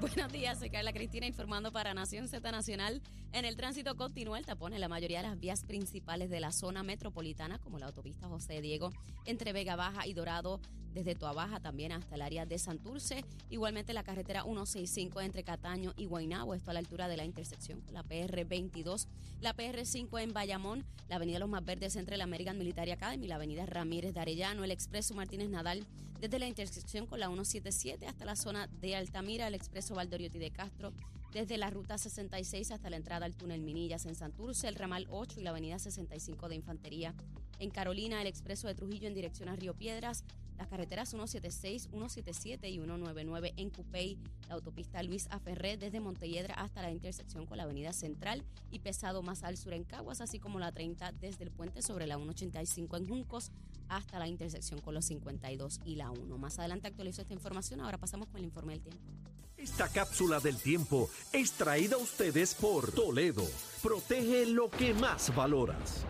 Buenos 0.00 0.32
días, 0.32 0.58
soy 0.58 0.70
Carla 0.70 0.94
Cristina 0.94 1.26
informando 1.26 1.72
para 1.72 1.92
Nación 1.92 2.26
Z 2.26 2.50
Nacional. 2.50 3.02
En 3.32 3.44
el 3.44 3.54
tránsito 3.54 3.96
continúa 3.96 4.38
el 4.38 4.46
tapón 4.46 4.72
en 4.72 4.80
la 4.80 4.88
mayoría 4.88 5.20
de 5.20 5.28
las 5.28 5.38
vías 5.38 5.62
principales 5.62 6.30
de 6.30 6.40
la 6.40 6.52
zona 6.52 6.82
metropolitana, 6.82 7.58
como 7.58 7.78
la 7.78 7.84
autopista 7.84 8.26
José 8.26 8.62
Diego, 8.62 8.94
entre 9.26 9.52
Vega 9.52 9.76
Baja 9.76 10.06
y 10.06 10.14
Dorado, 10.14 10.58
desde 10.94 11.14
Baja 11.14 11.60
también 11.60 11.92
hasta 11.92 12.14
el 12.14 12.22
área 12.22 12.46
de 12.46 12.58
Santurce. 12.58 13.26
Igualmente 13.50 13.92
la 13.92 14.02
carretera 14.02 14.42
165 14.42 15.20
entre 15.20 15.44
Cataño 15.44 15.92
y 15.98 16.06
Guaynabo, 16.06 16.54
esto 16.54 16.70
a 16.70 16.72
la 16.72 16.80
altura 16.80 17.06
de 17.06 17.18
la 17.18 17.26
intersección 17.26 17.82
con 17.82 17.92
la 17.92 18.02
PR 18.02 18.46
22, 18.46 19.06
la 19.42 19.52
PR 19.52 19.84
5 19.84 20.18
en 20.18 20.32
Bayamón, 20.32 20.86
la 21.08 21.16
avenida 21.16 21.38
Los 21.38 21.50
Más 21.50 21.64
Verdes 21.64 21.96
entre 21.96 22.16
la 22.16 22.24
American 22.24 22.56
Military 22.56 22.92
Academy, 22.92 23.26
la 23.26 23.34
avenida 23.34 23.66
Ramírez 23.66 24.14
de 24.14 24.20
Arellano, 24.20 24.64
el 24.64 24.70
expreso 24.70 25.14
Martínez 25.14 25.50
Nadal, 25.50 25.86
desde 26.20 26.38
la 26.38 26.46
intersección 26.46 27.06
con 27.06 27.18
la 27.18 27.28
177 27.28 28.06
hasta 28.06 28.24
la 28.24 28.36
zona 28.36 28.66
de 28.66 28.94
Altamira, 28.94 29.46
el 29.46 29.54
expreso 29.54 29.89
Valdoriotti 29.94 30.38
de 30.38 30.50
Castro, 30.50 30.92
desde 31.32 31.58
la 31.58 31.70
ruta 31.70 31.98
66 31.98 32.72
hasta 32.72 32.90
la 32.90 32.96
entrada 32.96 33.26
al 33.26 33.36
túnel 33.36 33.60
Minillas 33.60 34.06
en 34.06 34.14
Santurce, 34.14 34.68
el 34.68 34.74
ramal 34.74 35.06
8 35.10 35.40
y 35.40 35.42
la 35.44 35.50
avenida 35.50 35.78
65 35.78 36.48
de 36.48 36.56
Infantería. 36.56 37.14
En 37.60 37.68
Carolina, 37.70 38.22
el 38.22 38.26
expreso 38.26 38.68
de 38.68 38.74
Trujillo 38.74 39.06
en 39.06 39.12
dirección 39.12 39.50
a 39.50 39.54
Río 39.54 39.74
Piedras, 39.74 40.24
las 40.56 40.66
carreteras 40.66 41.10
176, 41.10 41.88
177 41.90 42.70
y 42.70 42.76
199 42.76 43.52
en 43.58 43.68
Cupey, 43.68 44.16
la 44.48 44.54
autopista 44.54 45.02
Luis 45.02 45.26
Aferré 45.30 45.76
desde 45.76 46.00
Montelledra 46.00 46.54
hasta 46.54 46.80
la 46.80 46.90
intersección 46.90 47.44
con 47.44 47.58
la 47.58 47.64
avenida 47.64 47.92
Central 47.92 48.44
y 48.70 48.78
pesado 48.78 49.22
más 49.22 49.42
al 49.42 49.58
sur 49.58 49.74
en 49.74 49.84
Caguas, 49.84 50.22
así 50.22 50.38
como 50.38 50.58
la 50.58 50.72
30 50.72 51.12
desde 51.12 51.44
el 51.44 51.50
puente 51.50 51.82
sobre 51.82 52.06
la 52.06 52.16
185 52.16 52.96
en 52.96 53.08
Juncos 53.08 53.52
hasta 53.88 54.18
la 54.18 54.26
intersección 54.26 54.80
con 54.80 54.94
los 54.94 55.04
52 55.04 55.80
y 55.84 55.96
la 55.96 56.10
1. 56.10 56.38
Más 56.38 56.58
adelante 56.58 56.88
actualizo 56.88 57.20
esta 57.20 57.34
información, 57.34 57.82
ahora 57.82 57.98
pasamos 57.98 58.28
con 58.28 58.38
el 58.38 58.44
informe 58.46 58.72
del 58.72 58.82
tiempo. 58.82 59.04
Esta 59.58 59.88
cápsula 59.88 60.40
del 60.40 60.56
tiempo 60.56 61.10
es 61.30 61.52
traída 61.52 61.96
a 61.96 61.98
ustedes 61.98 62.54
por 62.54 62.90
Toledo. 62.92 63.46
Protege 63.82 64.46
lo 64.46 64.70
que 64.70 64.94
más 64.94 65.34
valoras. 65.34 66.06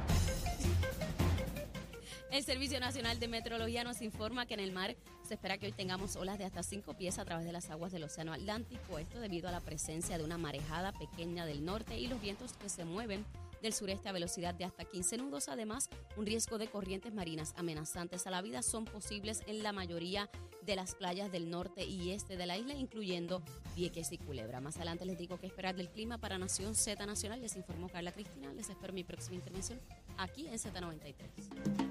El 2.30 2.44
Servicio 2.44 2.78
Nacional 2.78 3.18
de 3.18 3.26
Meteorología 3.26 3.82
nos 3.82 4.02
informa 4.02 4.46
que 4.46 4.54
en 4.54 4.60
el 4.60 4.70
mar 4.70 4.94
se 5.26 5.34
espera 5.34 5.58
que 5.58 5.66
hoy 5.66 5.72
tengamos 5.72 6.14
olas 6.14 6.38
de 6.38 6.44
hasta 6.44 6.62
5 6.62 6.94
pies 6.94 7.18
a 7.18 7.24
través 7.24 7.44
de 7.44 7.52
las 7.52 7.70
aguas 7.70 7.90
del 7.90 8.04
Océano 8.04 8.32
Atlántico. 8.32 9.00
Esto 9.00 9.18
debido 9.18 9.48
a 9.48 9.52
la 9.52 9.60
presencia 9.60 10.16
de 10.16 10.22
una 10.22 10.38
marejada 10.38 10.92
pequeña 10.92 11.44
del 11.44 11.64
norte 11.64 11.98
y 11.98 12.06
los 12.06 12.20
vientos 12.20 12.52
que 12.52 12.68
se 12.68 12.84
mueven 12.84 13.24
del 13.62 13.72
sureste 13.72 14.08
a 14.08 14.12
velocidad 14.12 14.54
de 14.54 14.64
hasta 14.64 14.84
15 14.84 15.18
nudos. 15.18 15.48
Además, 15.48 15.90
un 16.16 16.24
riesgo 16.24 16.56
de 16.56 16.68
corrientes 16.68 17.12
marinas 17.12 17.52
amenazantes 17.56 18.24
a 18.28 18.30
la 18.30 18.42
vida 18.42 18.62
son 18.62 18.84
posibles 18.84 19.42
en 19.48 19.64
la 19.64 19.72
mayoría 19.72 20.30
de 20.64 20.76
las 20.76 20.94
playas 20.94 21.32
del 21.32 21.50
norte 21.50 21.84
y 21.84 22.12
este 22.12 22.36
de 22.36 22.46
la 22.46 22.56
isla, 22.56 22.74
incluyendo 22.74 23.42
Vieques 23.74 24.12
y 24.12 24.18
Culebra. 24.18 24.60
Más 24.60 24.76
adelante 24.76 25.04
les 25.04 25.18
digo 25.18 25.36
qué 25.40 25.48
esperar 25.48 25.74
del 25.74 25.90
clima 25.90 26.18
para 26.18 26.38
Nación 26.38 26.76
Z 26.76 27.04
Nacional. 27.06 27.40
Les 27.40 27.56
informó 27.56 27.88
Carla 27.88 28.12
Cristina. 28.12 28.52
Les 28.52 28.70
espero 28.70 28.92
mi 28.92 29.02
próxima 29.02 29.34
intervención 29.34 29.80
aquí 30.16 30.46
en 30.46 30.54
Z93. 30.54 31.89